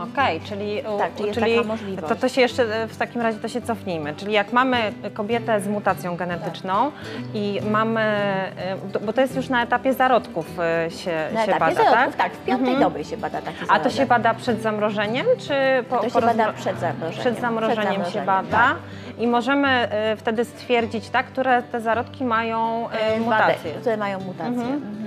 Okej, 0.00 0.40
czyli, 0.40 0.82
Tak, 0.98 1.14
czyli 1.14 1.26
jest 1.28 1.40
czyli 1.40 1.56
taka 1.56 1.68
możliwość. 1.68 2.08
To, 2.08 2.16
to 2.16 2.28
się 2.28 2.40
jeszcze 2.40 2.62
e, 2.82 2.86
w 2.88 2.96
takim 2.96 3.20
razie 3.22 3.38
to 3.38 3.48
się 3.48 3.62
cofnijmy. 3.62 4.14
Czyli 4.14 4.32
jak 4.32 4.52
mamy 4.52 4.78
kobietę 5.14 5.60
z 5.60 5.68
mutacją 5.68 6.16
genetyczną 6.16 6.90
i 7.34 7.60
mamy, 7.70 8.00
e, 8.00 8.76
bo 9.06 9.12
to 9.12 9.20
jest 9.20 9.36
już 9.36 9.48
na 9.48 9.62
etapie 9.62 9.92
zarodków 9.94 10.46
e, 10.60 10.90
się, 10.90 11.28
Na 11.34 11.46
się 11.46 11.54
etapie 11.54 11.74
bada, 11.74 11.90
zarodków, 11.90 12.16
tak? 12.16 12.30
tak? 12.30 12.32
w 12.32 12.44
piątej 12.44 12.74
Mhm. 12.74 12.92
dobie 12.92 13.04
się 13.04 13.16
bada 13.16 13.42
taki 13.42 13.56
A 13.58 13.66
to 13.66 13.66
zarodek. 13.68 13.92
się 13.92 14.06
bada 14.06 14.34
przed 14.34 14.62
zamrożeniem, 14.62 15.26
czy 15.38 15.54
po, 15.88 15.96
To 15.96 16.04
się 16.04 16.10
po 16.10 16.20
bada 16.20 16.52
przed 16.52 16.78
zamrożeniem. 16.80 17.20
Przed 17.20 17.40
zamrożeniem 17.40 17.84
się 17.84 17.92
zamrożeniem, 17.94 18.26
bada 18.26 18.50
tak. 18.50 18.76
i 19.18 19.26
możemy 19.26 19.88
wtedy 20.16 20.44
stwierdzić, 20.44 21.08
tak, 21.10 21.26
które 21.26 21.62
te 21.62 21.80
zarodki 21.80 22.24
mają 22.24 22.88
mutacje. 23.18 23.56
Wady, 23.56 23.80
które 23.80 23.96
mają 23.96 24.20
mutacje. 24.20 24.52
Mhm. 24.52 25.05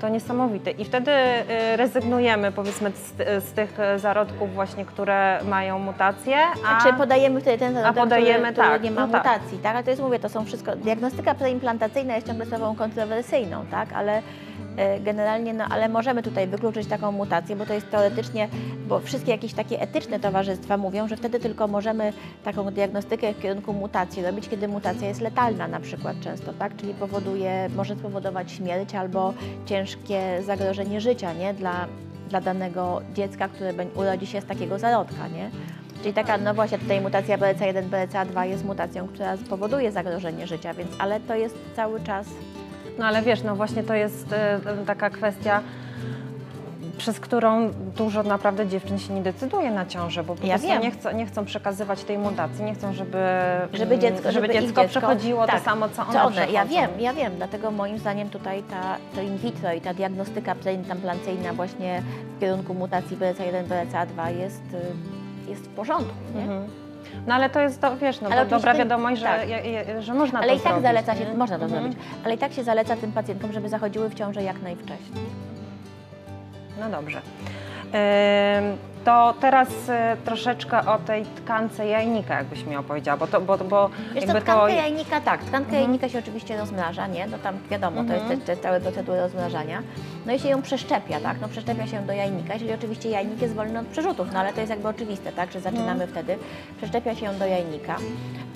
To 0.00 0.08
niesamowite. 0.08 0.70
I 0.70 0.84
wtedy 0.84 1.10
e, 1.10 1.76
rezygnujemy 1.76 2.52
powiedzmy 2.52 2.90
z, 2.90 3.44
z 3.44 3.52
tych 3.52 3.80
e, 3.80 3.98
zarodków 3.98 4.54
właśnie, 4.54 4.84
które 4.84 5.40
mają 5.44 5.78
mutacje, 5.78 6.36
a... 6.66 6.82
Czy 6.82 6.92
podajemy 6.92 7.40
wtedy 7.40 7.58
ten 7.58 7.74
zarodek, 7.74 8.02
podajemy, 8.02 8.52
który, 8.52 8.52
który 8.52 8.68
tak, 8.68 8.82
nie 8.82 8.90
ma 8.90 9.06
no 9.06 9.12
tak. 9.12 9.24
mutacji, 9.24 9.58
tak? 9.58 9.74
Ale 9.74 9.84
to 9.84 9.90
jest, 9.90 10.02
mówię, 10.02 10.18
to 10.18 10.28
są 10.28 10.44
wszystko, 10.44 10.76
diagnostyka 10.76 11.34
preimplantacyjna 11.34 12.14
jest 12.14 12.26
ciągle 12.26 12.46
sprawą 12.46 12.76
kontrowersyjną, 12.76 13.66
tak? 13.70 13.92
Ale 13.92 14.22
generalnie, 15.00 15.54
no, 15.54 15.64
ale 15.64 15.88
możemy 15.88 16.22
tutaj 16.22 16.48
wykluczyć 16.48 16.86
taką 16.86 17.12
mutację, 17.12 17.56
bo 17.56 17.66
to 17.66 17.74
jest 17.74 17.90
teoretycznie, 17.90 18.48
bo 18.88 19.00
wszystkie 19.00 19.30
jakieś 19.30 19.54
takie 19.54 19.80
etyczne 19.80 20.20
towarzystwa 20.20 20.76
mówią, 20.76 21.08
że 21.08 21.16
wtedy 21.16 21.40
tylko 21.40 21.68
możemy 21.68 22.12
taką 22.44 22.70
diagnostykę 22.70 23.34
w 23.34 23.42
kierunku 23.42 23.72
mutacji 23.72 24.22
robić, 24.22 24.48
kiedy 24.48 24.68
mutacja 24.68 25.08
jest 25.08 25.20
letalna 25.20 25.68
na 25.68 25.80
przykład 25.80 26.20
często, 26.20 26.52
tak? 26.52 26.76
Czyli 26.76 26.94
powoduje, 26.94 27.68
może 27.76 27.96
spowodować 27.96 28.52
śmierć 28.52 28.94
albo 28.94 29.34
ciężkie 29.66 30.42
zagrożenie 30.42 31.00
życia, 31.00 31.32
nie? 31.32 31.54
Dla, 31.54 31.86
dla 32.28 32.40
danego 32.40 33.02
dziecka, 33.14 33.48
które 33.48 33.72
urodzi 33.94 34.26
się 34.26 34.40
z 34.40 34.44
takiego 34.44 34.78
zarodka, 34.78 35.28
nie? 35.28 35.50
Czyli 36.02 36.14
taka, 36.14 36.38
no 36.38 36.54
właśnie 36.54 36.78
tutaj 36.78 37.00
mutacja 37.00 37.38
BRCA1, 37.38 37.88
BRCA2 37.88 38.42
jest 38.42 38.64
mutacją, 38.64 39.08
która 39.08 39.36
spowoduje 39.36 39.92
zagrożenie 39.92 40.46
życia, 40.46 40.74
więc, 40.74 40.90
ale 40.98 41.20
to 41.20 41.34
jest 41.34 41.56
cały 41.76 42.00
czas 42.00 42.26
No 43.00 43.06
ale 43.06 43.22
wiesz, 43.22 43.42
no 43.42 43.56
właśnie 43.56 43.82
to 43.82 43.94
jest 43.94 44.32
e, 44.32 44.60
taka 44.86 45.10
kwestia, 45.10 45.60
przez 46.98 47.20
którą 47.20 47.70
dużo 47.96 48.22
naprawdę 48.22 48.66
dziewczyn 48.66 48.98
się 48.98 49.12
nie 49.14 49.20
decyduje 49.22 49.70
na 49.70 49.86
ciążę, 49.86 50.24
bo 50.24 50.34
po 50.36 50.46
Ja 50.46 50.48
prostu 50.54 50.68
wiem. 50.68 50.82
nie, 50.82 50.90
chcą, 50.90 51.12
nie 51.12 51.26
chcą 51.26 51.44
przekazywać 51.44 52.04
tej 52.04 52.18
mutacji, 52.18 52.64
nie 52.64 52.74
chcą, 52.74 52.92
żeby, 52.92 53.18
żeby 53.72 53.94
mm, 53.94 54.00
dziecko, 54.00 54.32
żeby 54.32 54.46
żeby 54.46 54.58
ich 54.58 54.60
dziecko 54.60 54.88
przechodziło 54.88 55.46
tak, 55.46 55.58
to 55.58 55.64
samo, 55.64 55.88
co 55.88 56.02
one 56.06 56.24
one. 56.24 56.36
Ja 56.36 56.46
przechodzą. 56.46 56.70
wiem, 56.74 56.90
ja 57.00 57.12
wiem, 57.12 57.32
dlatego 57.36 57.70
moim 57.70 57.98
zdaniem 57.98 58.28
tutaj 58.30 58.62
ta, 58.62 58.96
to 59.14 59.20
in 59.22 59.36
vitro 59.38 59.72
i 59.72 59.80
ta 59.80 59.94
diagnostyka 59.94 60.54
preimplantacyjna 60.54 61.52
właśnie 61.52 62.02
w 62.36 62.40
kierunku 62.40 62.74
mutacji 62.74 63.16
BRCA1, 63.16 63.64
BRCA2 63.68 64.38
jest, 64.38 64.62
y, 65.46 65.50
jest 65.50 65.62
w 65.64 65.68
porządku, 65.68 66.14
nie? 66.34 66.42
Mhm. 66.42 66.79
No 67.26 67.34
ale 67.34 67.50
to 67.50 67.60
jest, 67.60 67.80
to, 67.80 67.96
wiesz, 67.96 68.20
no, 68.20 68.28
Ale 68.28 68.44
do, 68.46 68.50
dobra 68.56 68.74
wiadomość, 68.74 69.20
że, 69.20 69.26
tak. 69.26 69.48
je- 69.48 70.02
że 70.02 70.14
można 70.14 70.38
Ale 70.40 70.48
to 70.48 70.54
i 70.54 70.60
tak 70.60 70.66
zrobić, 70.72 70.82
zaleca 70.82 71.14
się, 71.14 71.24
nie? 71.24 71.34
można 71.36 71.58
to 71.58 71.64
Mhm. 71.64 71.82
zrobić, 71.82 71.98
ale 72.24 72.34
i 72.34 72.38
tak 72.38 72.52
się 72.52 72.64
zaleca 72.64 72.96
tym 72.96 73.12
pacjentkom, 73.12 73.52
żeby 73.52 73.68
zachodziły 73.68 74.08
w 74.08 74.14
ciążę 74.14 74.42
jak 74.42 74.62
najwcześniej. 74.62 75.24
No 76.80 76.90
dobrze. 76.90 77.18
Ym, 77.18 78.76
To 79.04 79.34
teraz 79.40 79.68
e, 79.88 80.16
troszeczkę 80.24 80.86
o 80.86 80.98
tej 80.98 81.24
tkance 81.24 81.86
jajnika, 81.86 82.34
jakbyś 82.34 82.64
mi 82.64 82.76
opowiedziała, 82.76 83.16
bo 83.16 83.26
to, 83.26 83.40
bo, 83.40 83.58
bo 83.58 83.88
Wiesz 84.14 84.24
co, 84.24 84.28
jakby 84.32 84.42
tkankę 84.42 84.62
to... 84.62 84.68
jajnika, 84.68 85.20
tak, 85.20 85.44
tkankę 85.44 85.76
jajnika 85.76 86.08
się 86.08 86.18
oczywiście 86.18 86.56
rozmraża, 86.58 87.06
nie? 87.06 87.26
No 87.26 87.38
tam 87.38 87.58
wiadomo, 87.70 87.96
to 88.04 88.14
Mhm. 88.14 88.30
jest 88.30 88.46
te, 88.46 88.56
te 88.56 88.62
całe 88.62 88.80
procedury 88.80 89.20
rozmrażania. 89.20 89.82
No 90.26 90.32
i 90.32 90.38
się 90.38 90.48
ją 90.48 90.62
przeszczepia, 90.62 91.20
tak? 91.20 91.36
No 91.40 91.48
przeszczepia 91.48 91.86
się 91.86 92.00
do 92.02 92.12
jajnika, 92.12 92.54
czyli 92.58 92.72
oczywiście 92.72 93.10
jajnik 93.10 93.42
jest 93.42 93.54
wolny 93.54 93.78
od 93.78 93.86
przerzutów, 93.86 94.26
no 94.32 94.38
ale 94.40 94.52
to 94.52 94.60
jest 94.60 94.70
jakby 94.70 94.88
oczywiste, 94.88 95.32
tak? 95.32 95.52
Że 95.52 95.60
zaczynamy 95.60 96.04
Mhm. 96.04 96.10
wtedy. 96.10 96.38
Przeszczepia 96.76 97.14
się 97.14 97.26
ją 97.26 97.38
do 97.38 97.46
jajnika. 97.46 97.96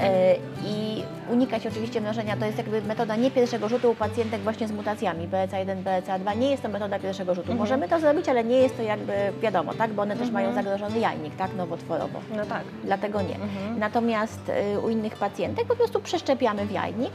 E, 0.01 0.35
I 0.67 1.03
unikać 1.33 1.67
oczywiście 1.67 2.01
mnożenia, 2.01 2.37
to 2.37 2.45
jest 2.47 2.59
jakby 2.59 2.83
metoda 2.83 3.17
nie 3.17 3.31
pierwszego 3.31 3.69
rzutu 3.69 3.91
u 3.91 3.95
pacjentek 3.95 4.41
właśnie 4.41 4.69
z 4.69 4.73
mutacjami 4.73 5.29
BRCA1, 5.29 5.83
BRCA2. 5.83 6.37
Nie 6.39 6.51
jest 6.51 6.63
to 6.63 6.69
metoda 6.69 6.99
pierwszego 6.99 7.35
rzutu. 7.35 7.53
Mhm. 7.53 7.59
Możemy 7.59 7.89
to 7.89 8.01
zrobić, 8.01 8.29
ale 8.29 8.45
nie 8.45 8.57
jest 8.57 8.77
to 8.77 8.83
jakby 8.83 9.13
wiadomo, 9.43 9.75
tak? 9.75 9.93
Bo 9.93 10.03
one 10.03 10.17
też 10.17 10.29
Mhm. 10.29 10.33
mają 10.45 10.55
zagrożony 10.55 10.99
jajnik, 11.01 11.37
tak? 11.37 11.55
Nowotworowo. 11.57 12.19
No 12.37 12.47
tak. 12.47 12.63
Dlatego 12.85 13.23
nie. 13.23 13.35
Mhm. 13.35 13.79
Natomiast 13.79 14.41
y, 14.75 14.81
u 14.81 14.89
innych 14.91 15.17
pacjentek 15.17 15.67
po 15.67 15.77
prostu 15.77 16.01
przeszczepiamy 16.01 16.67
w 16.67 16.71
jajnik. 16.73 17.13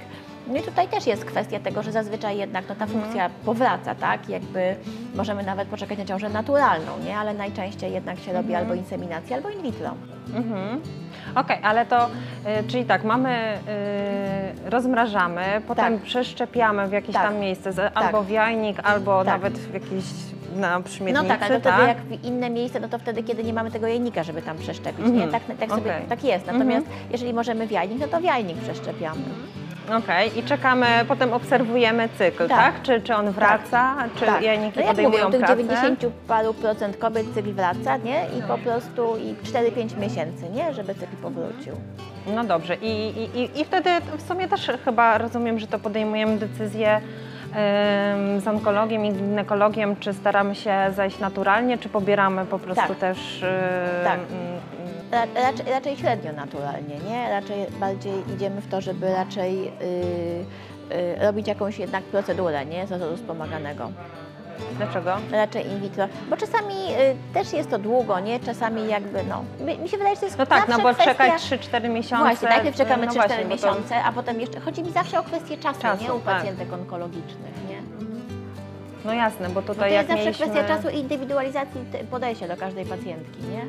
No 0.47 0.55
i 0.57 0.61
tutaj 0.61 0.87
też 0.87 1.07
jest 1.07 1.25
kwestia 1.25 1.59
tego, 1.59 1.83
że 1.83 1.91
zazwyczaj 1.91 2.37
jednak 2.37 2.65
no, 2.69 2.75
ta 2.75 2.85
Mhm. 2.85 3.01
funkcja 3.01 3.29
powraca, 3.45 3.95
tak? 3.95 4.29
Jakby 4.29 4.75
możemy 5.15 5.43
nawet 5.43 5.67
poczekać 5.67 5.97
na 5.97 6.05
ciążę 6.05 6.29
naturalną, 6.29 6.91
nie? 7.05 7.17
Ale 7.17 7.33
najczęściej 7.33 7.93
jednak 7.93 8.19
się 8.19 8.33
robi 8.33 8.47
Mhm. 8.49 8.63
albo 8.63 8.73
inseminacja, 8.73 9.35
albo 9.35 9.49
in 9.49 9.61
vitro. 9.61 9.93
Mhm. 10.35 10.81
Okej, 11.35 11.57
ale 11.63 11.85
to, 11.85 12.05
y, 12.05 12.63
czyli 12.67 12.85
tak, 12.85 13.03
mamy, 13.03 13.57
y, 14.65 14.69
rozmrażamy, 14.69 15.61
potem 15.67 15.93
Tak. 15.93 16.03
przeszczepiamy 16.03 16.87
w 16.87 16.91
jakieś 16.91 17.13
Tak. 17.15 17.23
tam 17.23 17.37
miejsce, 17.37 17.71
z- 17.73 17.91
albo 17.95 18.23
w 18.23 18.29
jajnik, 18.29 18.77
albo 18.83 19.17
Tak. 19.25 19.27
nawet 19.27 19.57
w 19.57 19.73
jakiś, 19.73 20.05
na 20.55 20.79
No 21.13 21.23
tak, 21.23 21.43
ale 21.43 21.59
to 21.59 21.69
tak? 21.69 21.73
wtedy 21.73 21.87
jak 21.87 21.97
w 22.01 22.25
inne 22.25 22.49
miejsce, 22.49 22.79
no 22.79 22.89
to 22.89 22.99
wtedy, 22.99 23.23
kiedy 23.23 23.43
nie 23.43 23.53
mamy 23.53 23.71
tego 23.71 23.87
jajnika, 23.87 24.23
żeby 24.23 24.41
tam 24.41 24.57
przeszczepić, 24.57 25.05
nie? 25.05 25.23
Mhm. 25.23 25.31
Tak, 25.31 25.57
tak, 25.59 25.69
sobie, 25.69 25.91
Okej. 25.95 26.05
tak 26.09 26.23
jest. 26.23 26.47
Natomiast 26.47 26.85
jeżeli 27.11 27.33
możemy 27.33 27.67
w 27.67 27.71
jajnik, 27.71 27.99
no 27.99 28.07
to 28.07 28.19
w 28.19 28.23
jajnik 28.23 28.57
przeszczepiamy. 28.57 29.21
Okej, 29.97 30.39
i 30.39 30.43
czekamy, 30.43 30.87
potem 31.07 31.33
obserwujemy 31.33 32.09
cykl, 32.17 32.47
tak? 32.47 32.73
Tak. 32.73 32.81
Czy, 32.81 33.01
czy 33.01 33.15
on 33.15 33.31
wraca, 33.31 33.95
czy 34.15 34.25
Tak. 34.25 34.41
jajniki 34.41 34.79
no 34.79 34.85
jak 34.85 34.97
mówię, 34.97 35.03
podejmują 35.03 35.27
u 35.27 35.31
tych 35.31 35.39
pracę? 35.39 35.57
90 35.63 36.05
paru 36.27 36.53
procent 36.53 36.97
kobiet 36.97 37.33
cykl 37.33 37.53
wraca, 37.53 37.97
nie? 37.97 38.21
I 38.39 38.41
po 38.41 38.57
prostu 38.57 39.17
i 39.17 39.35
4-5 39.47 39.97
miesięcy, 39.97 40.49
nie? 40.49 40.73
Żeby 40.73 40.95
cykl 40.95 41.15
powrócił. 41.21 41.73
No 42.35 42.43
dobrze, 42.43 42.75
I, 42.75 42.87
i, 43.07 43.39
i, 43.39 43.61
i 43.61 43.65
wtedy 43.65 43.89
w 44.17 44.21
sumie 44.27 44.47
też 44.47 44.71
chyba 44.85 45.17
rozumiem, 45.17 45.59
że 45.59 45.67
to 45.67 45.79
podejmujemy 45.79 46.37
decyzję 46.37 47.01
em, 47.55 48.39
z 48.39 48.47
onkologiem 48.47 49.05
i 49.05 49.13
ginekologiem, 49.13 49.95
czy 49.99 50.13
staramy 50.13 50.55
się 50.55 50.73
zajść 50.95 51.19
naturalnie, 51.19 51.77
czy 51.77 51.89
pobieramy 51.89 52.45
po 52.45 52.59
prostu 52.59 52.87
Tak. 52.87 52.97
też... 52.97 53.43
em, 53.43 54.03
Tak. 54.05 54.19
Raczej, 55.11 55.65
raczej 55.69 55.97
średnio 55.97 56.33
naturalnie, 56.33 56.95
nie? 57.09 57.29
Raczej 57.29 57.65
bardziej 57.79 58.13
idziemy 58.35 58.61
w 58.61 58.67
to, 58.67 58.81
żeby 58.81 59.13
raczej 59.13 59.67
y, 59.67 59.71
y, 60.95 61.15
robić 61.25 61.47
jakąś 61.47 61.79
jednak 61.79 62.03
procedurę, 62.03 62.65
nie? 62.65 62.87
Z 62.87 62.91
azotu 62.91 63.17
wspomaganego. 63.17 63.91
Dlaczego? 64.77 65.17
Raczej 65.31 65.67
in 65.67 65.79
vitro. 65.81 66.07
Bo 66.29 66.37
czasami 66.37 66.75
y, 66.75 67.33
też 67.33 67.53
jest 67.53 67.69
to 67.69 67.79
długo, 67.79 68.19
nie? 68.19 68.39
Czasami 68.39 68.87
jakby, 68.87 69.23
no... 69.23 69.43
Mi, 69.65 69.77
mi 69.79 69.89
się 69.89 69.97
wydaje, 69.97 70.15
że 70.15 70.19
to 70.19 70.25
jest 70.25 70.37
No 70.37 70.45
tak, 70.45 70.67
no 70.67 70.77
bo 70.79 70.93
kwestia... 70.93 71.05
czekać 71.05 71.41
3-4 71.41 71.89
miesiące. 71.89 72.23
Właśnie, 72.25 72.49
najpierw 72.49 72.75
czekamy 72.77 73.05
no 73.05 73.11
3-4 73.11 73.15
właśnie, 73.15 73.37
bo 73.37 73.43
to- 73.43 73.49
miesiące, 73.49 74.03
a 74.03 74.11
potem 74.11 74.39
jeszcze... 74.41 74.59
Chodzi 74.59 74.83
mi 74.83 74.91
zawsze 74.91 75.19
o 75.19 75.23
kwestię 75.23 75.57
czasu, 75.57 75.81
Czasu, 75.81 76.03
nie? 76.03 76.13
U 76.13 76.19
tak. 76.19 76.35
pacjentek 76.37 76.73
onkologicznych, 76.73 77.53
nie? 77.69 77.81
No 79.05 79.13
jasne, 79.13 79.49
bo 79.49 79.61
No 79.61 79.67
tutaj 79.67 79.75
to 79.77 79.85
jest 79.85 79.95
jak 79.95 80.07
zawsze 80.07 80.23
mieliśmy... 80.25 80.45
kwestia 80.47 80.67
czasu 80.75 80.89
i 80.89 80.99
indywidualizacji 80.99 81.81
podejścia 82.11 82.47
do 82.47 82.57
każdej 82.57 82.85
pacjentki, 82.85 83.43
nie? 83.43 83.65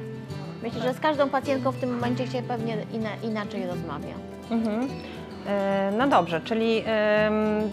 Myślę, 0.62 0.80
że 0.82 0.94
z 0.94 1.00
każdą 1.00 1.28
pacjentką 1.28 1.70
w 1.70 1.76
tym 1.80 1.94
momencie 1.94 2.26
się 2.26 2.42
pewnie 2.42 2.76
ina, 2.92 3.10
inaczej 3.22 3.66
rozmawia. 3.66 4.14
Mhm. 4.50 4.88
E, 5.48 5.90
No 5.98 6.08
dobrze, 6.08 6.40
czyli, 6.40 6.84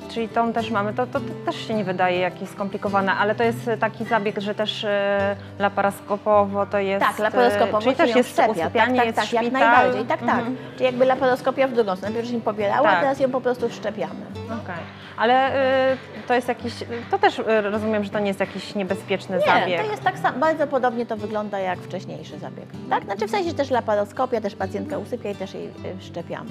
czyli 0.10 0.30
tą 0.30 0.54
też 0.54 0.72
mamy, 0.72 0.94
to, 0.94 1.08
to, 1.08 1.20
to 1.20 1.26
też 1.46 1.68
się 1.68 1.74
nie 1.74 1.84
wydaje 1.84 2.20
jakieś 2.20 2.50
skomplikowane, 2.50 3.14
ale 3.14 3.36
to 3.36 3.44
jest 3.44 3.70
taki 3.80 4.06
zabieg, 4.06 4.40
że 4.40 4.56
też 4.56 4.84
e, 4.84 5.36
laparoskopowo 5.60 6.66
to 6.66 6.80
jest... 6.80 7.06
Tak, 7.06 7.20
laparoskopowo 7.20 7.78
e, 7.78 7.82
Czyli 7.82 7.92
się 7.96 7.98
też 7.98 8.16
jest 8.16 8.30
szczepia. 8.30 8.52
usypianie, 8.52 8.98
tak, 8.98 9.06
jest 9.06 9.18
tak, 9.20 9.26
tak, 9.30 9.44
jak 9.44 9.54
najbardziej. 9.54 10.06
Tak, 10.06 10.20
tak. 10.20 10.30
Mhm. 10.30 10.58
Czyli 10.74 10.86
jakby 10.86 11.06
laparoskopia 11.06 11.68
w 11.68 11.74
drugą 11.74 11.96
stronę. 11.96 12.14
Najpierw 12.14 12.34
się 12.36 12.42
pobierała, 12.42 12.90
Tak. 12.90 12.98
a 12.98 13.02
teraz 13.02 13.20
ją 13.20 13.32
po 13.32 13.42
prostu 13.42 13.70
wszczepiamy. 13.70 14.26
Okej. 14.46 14.84
Ale 15.18 15.34
e, 15.34 15.98
to 16.28 16.34
jest 16.34 16.48
jakiś, 16.48 16.74
to 17.12 17.20
też 17.20 17.40
e, 17.40 17.62
rozumiem, 17.62 18.04
że 18.04 18.10
to 18.10 18.20
nie 18.20 18.28
jest 18.28 18.40
jakiś 18.40 18.76
niebezpieczny 18.76 19.38
Nie, 19.38 19.44
zabieg. 19.46 19.82
to 19.86 19.92
jest 19.92 20.04
tak 20.04 20.20
samo, 20.20 20.40
bardzo 20.40 20.68
podobnie 20.68 21.06
to 21.06 21.18
wygląda 21.18 21.60
jak 21.60 21.80
wcześniejszy 21.80 22.40
zabieg. 22.40 22.66
Tak, 22.90 23.04
znaczy 23.04 23.28
w 23.28 23.32
sensie 23.32 23.54
też 23.54 23.70
laparoskopia, 23.72 24.42
też 24.42 24.56
pacjentka 24.56 24.98
usypia 24.98 25.30
i 25.30 25.36
też 25.36 25.54
jej 25.54 25.68
y, 25.68 25.72
wszczepiamy. 26.00 26.50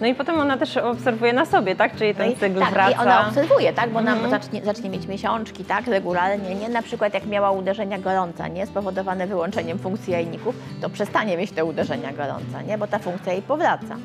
No 0.00 0.06
i 0.08 0.14
potem 0.14 0.40
ona 0.40 0.56
też 0.56 0.76
obserwuje 0.76 1.32
na 1.32 1.44
sobie, 1.46 1.76
tak? 1.76 1.96
Czyli 1.96 2.10
No 2.12 2.18
ten 2.18 2.32
i, 2.32 2.36
cykl 2.36 2.60
tak, 2.60 2.70
wraca. 2.70 2.90
i 2.90 2.94
ona 2.94 3.28
obserwuje, 3.28 3.72
tak, 3.72 3.90
bo 3.90 4.00
nam 4.00 4.14
Mhm. 4.18 4.30
zacznie, 4.42 4.62
zacznie 4.64 4.90
mieć 4.90 5.06
miesiączki, 5.06 5.64
tak, 5.64 5.86
regularnie, 5.86 6.54
nie? 6.54 6.68
Na 6.68 6.82
przykład 6.82 7.14
jak 7.14 7.26
miała 7.26 7.50
uderzenia 7.50 7.98
gorąca, 7.98 8.48
nie, 8.48 8.66
spowodowane 8.66 9.26
wyłączeniem 9.26 9.78
funkcji 9.78 10.12
jajników, 10.12 10.54
to 10.80 10.90
przestanie 10.90 11.36
mieć 11.36 11.50
te 11.52 11.64
uderzenia 11.64 12.12
gorąca, 12.12 12.62
nie, 12.66 12.78
bo 12.78 12.86
ta 12.86 12.98
funkcja 12.98 13.32
jej 13.32 13.42
powraca. 13.42 13.96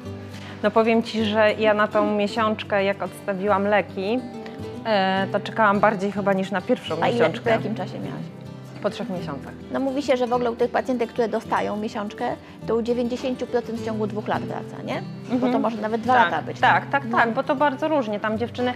No 0.64 0.72
powiem 0.72 1.04
Ci, 1.04 1.26
że 1.26 1.54
ja 1.54 1.74
na 1.74 1.88
tą 1.88 2.16
miesiączkę, 2.16 2.84
jak 2.84 3.04
odstawiłam 3.04 3.68
leki, 3.68 4.14
e, 4.14 4.47
to 5.32 5.40
czekałam 5.40 5.80
bardziej 5.80 6.12
chyba 6.12 6.34
niż 6.34 6.52
na 6.52 6.62
pierwszą 6.62 6.96
A 7.02 7.08
ile, 7.08 7.12
miesiączkę. 7.14 7.44
po 7.44 7.50
jakim 7.50 7.76
czasie 7.76 8.00
miałaś? 8.00 8.24
Po 8.88 8.92
trzech 8.92 9.10
miesiącach. 9.10 9.54
No 9.72 9.80
mówi 9.80 10.02
się, 10.04 10.18
że 10.18 10.28
w 10.28 10.34
ogóle 10.34 10.52
u 10.52 10.56
tych 10.56 10.72
pacjentek, 10.72 11.10
które 11.10 11.28
dostają 11.28 11.78
miesiączkę, 11.78 12.26
to 12.68 12.76
u 12.76 12.82
90% 12.82 13.36
w 13.62 13.86
ciągu 13.86 14.08
dwóch 14.08 14.28
lat 14.28 14.44
wraca, 14.44 14.82
nie? 14.86 15.02
Bo 15.30 15.40
to 15.40 15.46
Mhm. 15.46 15.62
może 15.62 15.78
nawet 15.78 16.02
dwa 16.02 16.14
tak, 16.14 16.32
lata 16.32 16.44
być. 16.44 16.60
Tak, 16.60 16.90
tak, 16.90 17.04
No. 17.06 17.18
tak, 17.18 17.34
bo 17.34 17.44
to 17.44 17.56
bardzo 17.56 17.88
różnie. 17.88 18.20
Tam 18.20 18.38
dziewczyny, 18.38 18.74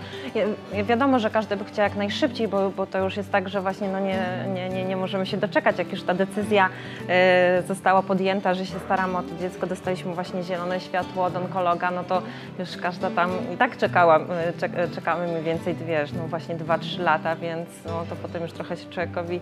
wi- 0.73 0.83
wiadomo, 0.83 1.19
że 1.19 1.29
każdy 1.29 1.55
by 1.57 1.65
chciał 1.65 1.83
jak 1.83 1.95
najszybciej, 1.95 2.47
bo, 2.47 2.69
bo 2.69 2.85
to 2.85 2.97
już 2.99 3.17
jest 3.17 3.31
tak, 3.31 3.49
że 3.49 3.61
właśnie 3.61 3.87
no 3.87 3.99
nie, 3.99 4.19
nie, 4.53 4.69
nie, 4.69 4.85
nie 4.85 4.95
możemy 4.97 5.25
się 5.25 5.37
doczekać, 5.37 5.77
jak 5.77 5.91
już 5.91 6.03
ta 6.03 6.13
decyzja 6.13 6.69
e, 7.09 7.63
została 7.67 8.01
podjęta, 8.03 8.53
że 8.53 8.65
się 8.65 8.79
staramy 8.79 9.17
o 9.17 9.23
to 9.23 9.35
dziecko, 9.39 9.67
dostaliśmy 9.67 10.13
właśnie 10.13 10.43
zielone 10.43 10.79
światło 10.79 11.25
od 11.25 11.35
onkologa, 11.35 11.91
no 11.91 12.03
to 12.03 12.21
już 12.59 12.77
każda 12.77 13.09
tam 13.09 13.29
i 13.53 13.57
tak 13.57 13.77
czekała, 13.77 14.17
e, 14.19 14.53
czek, 14.59 14.71
e, 14.75 14.87
czekamy 14.87 15.27
mniej 15.27 15.43
więcej 15.43 15.75
dwie, 15.75 16.05
no 16.17 16.27
właśnie 16.27 16.55
2-3 16.55 16.99
lata, 16.99 17.35
więc 17.35 17.69
no 17.85 18.03
to 18.09 18.15
potem 18.15 18.41
już 18.41 18.51
trochę 18.51 18.77
się 18.77 18.89
człowiekowi 18.89 19.39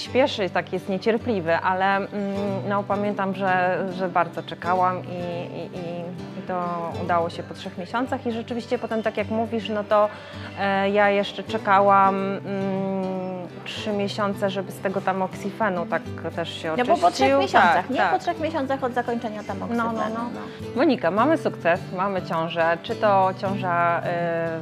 śpieszy, 0.00 0.50
tak 0.50 0.72
jest 0.72 0.88
niecierpliwy, 0.88 1.56
ale 1.56 1.96
mm, 1.96 2.08
no 2.68 2.82
pamiętam, 2.82 3.34
że, 3.34 3.84
że 3.94 4.08
bardzo 4.08 4.42
czekałam 4.42 5.02
i, 5.04 5.56
i, 5.58 5.78
i 6.38 6.42
to 6.48 6.62
udało 7.04 7.30
się 7.30 7.42
po 7.42 7.54
trzech 7.54 7.78
miesiącach 7.78 8.26
i 8.26 8.32
rzeczywiście 8.32 8.78
potem, 8.78 9.02
tak 9.02 9.16
jak 9.16 9.28
mówisz, 9.28 9.68
no 9.68 9.84
to 9.84 10.08
e, 10.60 10.90
ja 10.90 11.10
jeszcze 11.10 11.42
czekałam 11.42 12.14
mm, 12.16 13.22
trzy 13.64 13.92
miesiące, 13.92 14.50
żeby 14.50 14.72
z 14.72 14.78
tego 14.80 15.00
tamoksifenu 15.00 15.86
tak 15.86 16.02
też 16.36 16.62
się 16.62 16.68
No 16.68 16.74
oczyścił. 16.74 16.94
bo 16.96 17.00
po 17.00 17.10
trzech 17.10 17.38
miesiącach, 17.38 17.74
tak, 17.74 17.90
nie? 17.90 17.96
Tak. 17.96 18.12
Po 18.12 18.18
trzech 18.18 18.40
miesiącach 18.40 18.84
od 18.84 18.94
zakończenia 18.94 19.42
tamoksifenu. 19.42 19.92
No, 19.92 20.08
no, 20.08 20.08
no. 20.34 20.40
Monika, 20.76 21.10
mamy 21.10 21.38
sukces, 21.38 21.80
mamy 21.96 22.22
ciążę, 22.22 22.78
czy 22.82 22.96
to 22.96 23.30
ciąża 23.38 23.98
y, 23.98 24.02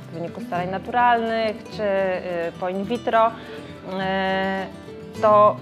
w 0.00 0.06
wyniku 0.12 0.40
starań 0.40 0.70
naturalnych, 0.70 1.56
czy 1.76 1.82
y, 1.82 2.52
po 2.60 2.68
in 2.68 2.84
vitro, 2.84 3.26
y, 3.28 4.89
to 5.20 5.56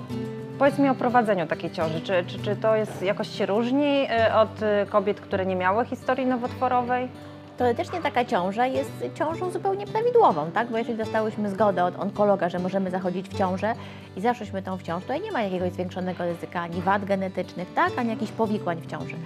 powiedz 0.58 0.78
mi 0.78 0.88
o 0.88 0.94
prowadzeniu 0.94 1.46
takiej 1.46 1.70
ciąży. 1.70 2.00
Czy, 2.00 2.24
czy, 2.26 2.38
czy 2.38 2.56
to 2.56 2.76
jest 2.76 3.02
jakoś 3.02 3.28
się 3.28 3.46
różni 3.46 4.02
y, 4.02 4.34
od 4.34 4.62
y, 4.62 4.86
kobiet, 4.90 5.20
które 5.20 5.46
nie 5.46 5.56
miały 5.56 5.84
historii 5.84 6.26
nowotworowej? 6.26 7.08
Teoretycznie 7.56 8.00
taka 8.00 8.24
ciąża 8.24 8.66
jest 8.66 9.04
ciążą 9.14 9.50
zupełnie 9.50 9.86
prawidłową, 9.86 10.50
tak? 10.50 10.70
Bo 10.70 10.78
jeżeli 10.78 10.98
dostałyśmy 10.98 11.50
zgodę 11.50 11.84
od 11.84 12.00
onkologa, 12.00 12.48
że 12.48 12.58
możemy 12.58 12.90
zachodzić 12.90 13.28
w 13.28 13.38
ciążę 13.38 13.74
i 14.16 14.20
zaszłyśmy 14.20 14.62
tą 14.62 14.76
w 14.76 14.82
ciąż, 14.82 15.04
to 15.04 15.14
nie 15.14 15.32
ma 15.32 15.42
jakiegoś 15.42 15.72
zwiększonego 15.72 16.24
ryzyka 16.24 16.60
ani 16.60 16.80
wad 16.82 17.04
genetycznych, 17.04 17.74
tak? 17.74 17.92
Ani 17.96 18.10
jakichś 18.10 18.32
powikłań 18.32 18.80
w 18.80 18.86
ciąży. 18.86 19.16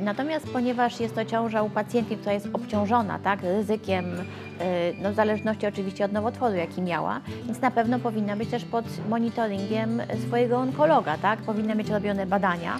Natomiast 0.00 0.46
ponieważ 0.52 1.00
jest 1.00 1.14
to 1.14 1.24
ciąża 1.24 1.62
u 1.62 1.70
pacjentki, 1.70 2.16
która 2.16 2.32
jest 2.32 2.48
obciążona 2.52 3.18
tak, 3.18 3.42
ryzykiem, 3.42 4.04
yy, 4.04 4.64
no 5.02 5.12
w 5.12 5.14
zależności 5.14 5.66
oczywiście 5.66 6.04
od 6.04 6.12
nowotworu, 6.12 6.54
jaki 6.54 6.82
miała, 6.82 7.20
więc 7.46 7.60
na 7.60 7.70
pewno 7.70 7.98
powinna 7.98 8.36
być 8.36 8.50
też 8.50 8.64
pod 8.64 8.84
monitoringiem 9.08 10.02
swojego 10.26 10.58
onkologa, 10.58 11.18
tak? 11.18 11.38
Powinna 11.38 11.74
mieć 11.74 11.90
robione 11.90 12.26
badania. 12.26 12.78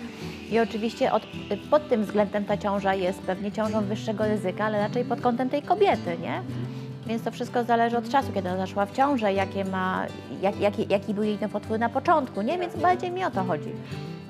I 0.51 0.59
oczywiście 0.59 1.13
od, 1.13 1.23
pod 1.71 1.89
tym 1.89 2.05
względem 2.05 2.45
ta 2.45 2.57
ciąża 2.57 2.95
jest 2.95 3.21
pewnie 3.21 3.53
ciążą 3.53 3.85
wyższego 3.85 4.25
ryzyka, 4.25 4.65
ale 4.65 4.79
raczej 4.79 5.05
pod 5.05 5.21
kątem 5.21 5.51
tej 5.51 5.63
kobiety, 5.63 6.19
nie? 6.23 6.43
Więc 7.07 7.23
to 7.23 7.31
wszystko 7.31 7.65
zależy 7.65 7.99
od 7.99 8.09
czasu, 8.09 8.33
kiedy 8.33 8.49
ona 8.49 8.59
zaszła 8.59 8.87
w 8.87 8.93
ciążę, 8.93 9.33
jakie 9.33 9.65
ma, 9.65 10.07
jak, 10.43 10.61
jaki, 10.61 10.87
jaki 10.89 11.15
był 11.15 11.25
jej 11.25 11.39
nowotwór 11.41 11.79
na 11.79 11.89
początku, 11.89 12.43
nie? 12.43 12.59
Więc 12.59 12.77
bardziej 12.77 13.11
mi 13.11 13.25
o 13.25 13.31
to 13.31 13.45
chodzi. 13.45 13.71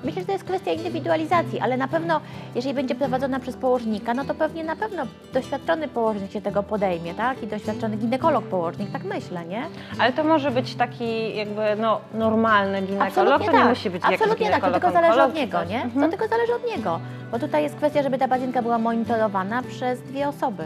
Myślę, 0.03 0.21
że 0.21 0.25
to 0.25 0.31
jest 0.31 0.43
kwestia 0.43 0.71
indywidualizacji, 0.71 1.59
ale 1.59 1.77
na 1.77 1.87
pewno, 1.87 2.21
jeżeli 2.55 2.73
będzie 2.73 2.95
prowadzona 2.95 3.39
przez 3.39 3.55
położnika, 3.55 4.13
no 4.13 4.25
to 4.25 4.35
pewnie 4.35 4.63
na 4.63 4.75
pewno 4.75 5.03
doświadczony 5.33 5.87
położnik 5.87 6.31
się 6.31 6.41
tego 6.41 6.63
podejmie, 6.63 7.13
tak? 7.13 7.43
I 7.43 7.47
doświadczony 7.47 7.97
ginekolog 7.97 8.45
położnik, 8.45 8.91
tak 8.91 9.03
myślę, 9.03 9.45
nie? 9.45 9.63
Ale 9.99 10.13
to 10.13 10.23
może 10.23 10.51
być 10.51 10.75
taki 10.75 11.35
jakby 11.35 11.61
no, 11.79 12.01
normalny 12.13 12.81
ginekolog, 12.81 13.07
Absolutnie 13.07 13.45
to 13.45 13.51
tak. 13.51 13.63
nie 13.63 13.69
musi 13.69 13.89
być 13.89 14.03
jakiś 14.03 14.21
Absolutnie 14.21 14.49
tak, 14.49 14.61
to 14.61 14.71
tylko 14.71 14.91
zależy 14.91 15.21
od 15.21 15.33
niego, 15.33 15.63
nie? 15.63 15.83
Mhm. 15.83 16.11
To 16.11 16.17
tylko 16.17 16.35
zależy 16.35 16.53
od 16.55 16.77
niego, 16.77 16.99
bo 17.31 17.39
tutaj 17.39 17.63
jest 17.63 17.75
kwestia, 17.75 18.03
żeby 18.03 18.17
ta 18.17 18.27
pacjentka 18.27 18.61
była 18.61 18.77
monitorowana 18.77 19.63
przez 19.63 20.01
dwie 20.01 20.27
osoby. 20.27 20.63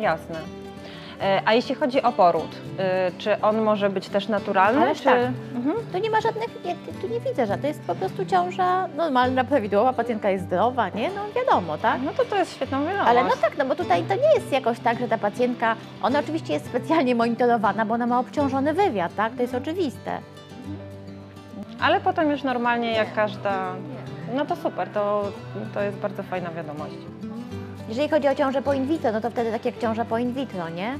Jasne. 0.00 0.59
E, 1.22 1.42
A 1.44 1.54
jeśli 1.54 1.74
chodzi 1.74 2.02
o 2.02 2.12
poród, 2.12 2.54
y, 2.54 3.18
czy 3.18 3.40
on 3.40 3.62
może 3.62 3.90
być 3.90 4.08
też 4.08 4.28
naturalny? 4.28 4.80
Ależ 4.82 4.98
czy... 4.98 5.04
tak. 5.04 5.18
Mhm. 5.54 5.76
Tu 5.92 5.98
nie 5.98 6.10
ma 6.10 6.20
żadnych, 6.20 6.64
nie, 6.64 6.74
tu 7.00 7.08
nie 7.08 7.20
widzę, 7.20 7.46
że 7.46 7.58
to 7.58 7.66
jest 7.66 7.82
po 7.82 7.94
prostu 7.94 8.26
ciąża 8.26 8.88
normalna, 8.96 9.44
prawidłowa, 9.44 9.92
pacjentka 9.92 10.30
jest 10.30 10.44
zdrowa, 10.44 10.88
nie? 10.88 11.10
No 11.10 11.20
wiadomo, 11.36 11.78
tak? 11.78 12.02
No 12.02 12.12
to 12.12 12.24
to 12.24 12.36
jest 12.36 12.54
świetną 12.54 12.84
wiadomość. 12.84 13.08
Ale 13.10 13.24
no 13.24 13.30
tak, 13.40 13.58
no 13.58 13.64
bo 13.64 13.74
tutaj 13.74 14.02
to 14.02 14.14
nie 14.14 14.34
jest 14.34 14.52
jakoś 14.52 14.78
tak, 14.80 14.98
że 14.98 15.08
ta 15.08 15.18
pacjentka, 15.18 15.76
ona 16.02 16.18
oczywiście 16.18 16.52
jest 16.52 16.66
specjalnie 16.66 17.14
monitorowana, 17.14 17.84
bo 17.86 17.94
ona 17.94 18.06
ma 18.06 18.18
obciążony 18.20 18.74
wywiad, 18.74 19.14
tak? 19.16 19.32
To 19.36 19.42
jest 19.42 19.54
oczywiste. 19.54 20.18
Ale 21.80 22.00
potem 22.00 22.30
już 22.30 22.42
normalnie 22.42 22.92
jak 22.92 23.14
każda... 23.14 23.72
No 24.34 24.46
to 24.46 24.56
super, 24.56 24.88
to, 24.88 25.22
to 25.74 25.82
jest 25.82 25.96
bardzo 25.96 26.22
fajna 26.22 26.50
wiadomość. 26.50 26.94
Jeżeli 27.90 28.08
chodzi 28.08 28.28
o 28.28 28.34
ciążę 28.34 28.62
po 28.62 28.74
in 28.74 28.86
vitro, 28.86 29.12
no 29.12 29.20
to 29.20 29.30
wtedy 29.30 29.50
tak 29.50 29.64
jak 29.64 29.78
ciąża 29.78 30.04
po 30.04 30.18
in 30.18 30.32
vitro, 30.32 30.68
nie? 30.68 30.98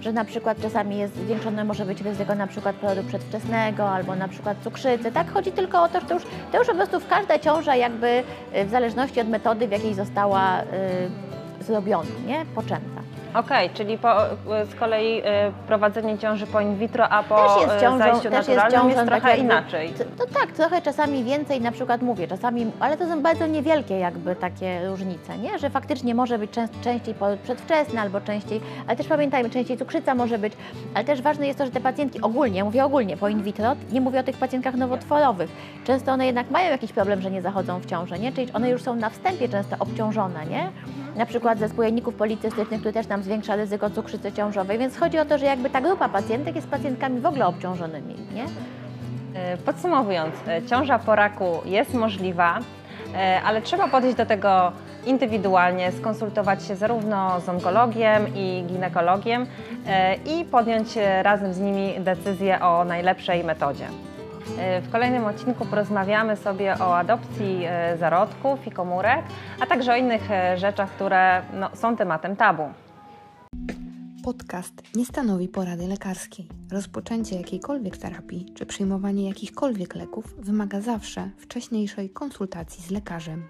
Że 0.00 0.12
na 0.12 0.24
przykład 0.24 0.60
czasami 0.62 0.98
jest 0.98 1.14
zwiększone 1.14 1.64
może 1.64 1.84
być 1.84 2.00
ryzyko 2.00 2.34
na 2.34 2.46
przykład 2.46 2.76
porodu 2.76 3.02
przedwczesnego 3.02 3.88
albo 3.88 4.16
na 4.16 4.28
przykład 4.28 4.56
cukrzycy. 4.64 5.12
Tak 5.12 5.32
chodzi 5.32 5.52
tylko 5.52 5.82
o 5.82 5.88
to, 5.88 6.00
że 6.00 6.06
to 6.06 6.14
już, 6.14 6.22
to 6.52 6.58
już 6.58 6.66
po 6.66 6.74
prostu 6.74 7.00
w 7.00 7.08
każda 7.08 7.38
ciąża 7.38 7.76
jakby 7.76 8.22
y, 8.56 8.64
w 8.64 8.70
zależności 8.70 9.20
od 9.20 9.28
metody, 9.28 9.68
w 9.68 9.70
jakiej 9.70 9.94
została 9.94 10.62
y, 11.60 11.64
zrobiona, 11.64 12.10
nie? 12.26 12.46
Poczęta. 12.54 13.02
Okej, 13.34 13.70
czyli 13.74 13.98
po, 13.98 14.14
z 14.70 14.74
kolei 14.74 15.18
y, 15.18 15.22
prowadzenie 15.66 16.18
ciąży 16.18 16.46
po 16.46 16.60
in 16.60 16.78
vitro, 16.78 17.08
a 17.08 17.22
po 17.22 17.36
Też 17.36 17.62
jest 17.62 17.74
y, 17.82 17.86
ciążą- 17.86 17.98
zajściu 17.98 18.30
też 18.30 18.48
jest 18.48 18.62
jest, 18.64 18.74
ciążą 18.76 18.94
tak 18.96 19.06
trochę 19.06 19.28
jakby- 19.28 19.44
inaczej. 19.44 19.92
To, 19.98 20.04
to 20.26 20.34
tak, 20.34 20.52
trochę 20.52 20.82
czasami 20.82 21.24
więcej, 21.24 21.60
na 21.60 21.72
przykład 21.72 22.02
mówię, 22.02 22.28
czasami, 22.28 22.66
ale 22.80 22.96
to 22.96 23.06
są 23.06 23.22
bardzo 23.22 23.46
niewielkie 23.46 23.98
jakby 23.98 24.36
takie 24.36 24.86
różnice, 24.86 25.38
nie? 25.38 25.58
Że 25.58 25.70
faktycznie 25.70 26.14
może 26.14 26.38
być 26.38 26.50
częst, 26.50 26.80
częściej 26.80 27.14
poród 27.14 27.40
przedwczesny 27.40 28.00
albo 28.00 28.20
częściej, 28.20 28.60
ale 28.86 28.96
też 28.96 29.06
pamiętajmy, 29.08 29.50
częściej 29.50 29.76
cukrzyca 29.78 30.14
może 30.14 30.38
być, 30.38 30.52
ale 30.94 31.04
też 31.04 31.22
ważne 31.22 31.46
jest 31.46 31.58
to, 31.58 31.64
że 31.64 31.70
te 31.70 31.80
pacjentki 31.80 32.20
ogólnie, 32.20 32.64
mówię 32.64 32.84
ogólnie 32.84 33.16
po 33.16 33.28
in 33.28 33.42
vitro, 33.42 33.72
nie 33.92 34.00
mówię 34.00 34.20
o 34.20 34.22
tych 34.22 34.36
pacjentkach 34.36 34.74
nowotworowych, 34.74 35.50
często 35.84 36.12
one 36.12 36.26
jednak 36.26 36.50
mają 36.50 36.70
jakiś 36.70 36.92
problem, 36.92 37.20
że 37.22 37.30
nie 37.30 37.42
zachodzą 37.42 37.80
w 37.80 37.86
ciążę, 37.86 38.18
nie? 38.18 38.32
Czyli 38.32 38.52
one 38.52 38.70
już 38.70 38.82
są 38.82 38.94
na 38.96 39.10
wstępie 39.10 39.48
często 39.48 39.76
obciążone, 39.78 40.46
nie? 40.46 40.68
Na 41.16 41.26
przykład 41.26 41.58
zespół 41.58 41.82
jajników 41.82 42.14
policystycznych, 42.14 42.80
który 42.80 42.92
też 42.92 43.06
nam 43.08 43.21
zwiększa 43.22 43.56
ryzyko 43.56 43.90
cukrzycy 43.90 44.32
ciążowej, 44.32 44.78
więc 44.78 44.98
chodzi 44.98 45.18
o 45.18 45.24
to, 45.24 45.38
że 45.38 45.46
jakby 45.46 45.70
ta 45.70 45.80
grupa 45.80 46.08
pacjentek 46.08 46.56
jest 46.56 46.68
pacjentkami 46.68 47.20
w 47.20 47.26
ogóle 47.26 47.46
obciążonymi, 47.46 48.14
nie? 48.34 48.44
Y, 49.54 49.56
Podsumowując, 49.56 50.34
y, 50.34 50.68
ciąża 50.68 50.98
po 50.98 51.14
raku 51.14 51.60
jest 51.64 51.94
możliwa, 51.94 52.58
y, 52.58 53.44
ale 53.44 53.62
trzeba 53.62 53.88
podejść 53.88 54.16
do 54.16 54.26
tego 54.26 54.72
indywidualnie, 55.06 55.92
skonsultować 55.92 56.64
się 56.64 56.76
zarówno 56.76 57.40
z 57.40 57.48
onkologiem 57.48 58.26
i 58.34 58.64
ginekologiem 58.66 59.46
i 60.26 60.44
podjąć 60.44 60.88
razem 61.22 61.54
z 61.54 61.60
nimi 61.60 61.94
decyzję 62.00 62.60
o 62.60 62.84
najlepszej 62.84 63.44
metodzie. 63.44 63.84
W 64.82 64.92
kolejnym 64.92 65.24
odcinku 65.24 65.66
porozmawiamy 65.66 66.36
sobie 66.36 66.76
o 66.80 66.98
adopcji 66.98 67.66
zarodków 67.98 68.66
i 68.66 68.70
komórek, 68.70 69.20
a 69.60 69.66
także 69.66 69.92
o 69.92 69.96
innych 69.96 70.28
rzeczach, 70.56 70.90
które 70.90 71.42
no, 71.52 71.70
są 71.74 71.96
tematem 71.96 72.36
tabu. 72.36 72.68
Podcast 74.22 74.72
nie 74.94 75.06
stanowi 75.06 75.48
porady 75.48 75.86
lekarskiej. 75.86 76.48
Rozpoczęcie 76.70 77.36
jakiejkolwiek 77.36 77.96
terapii 77.96 78.46
czy 78.54 78.66
przyjmowanie 78.66 79.28
jakichkolwiek 79.28 79.94
leków 79.94 80.34
wymaga 80.38 80.80
zawsze 80.80 81.30
wcześniejszej 81.38 82.10
konsultacji 82.10 82.84
z 82.84 82.90
lekarzem. 82.90 83.44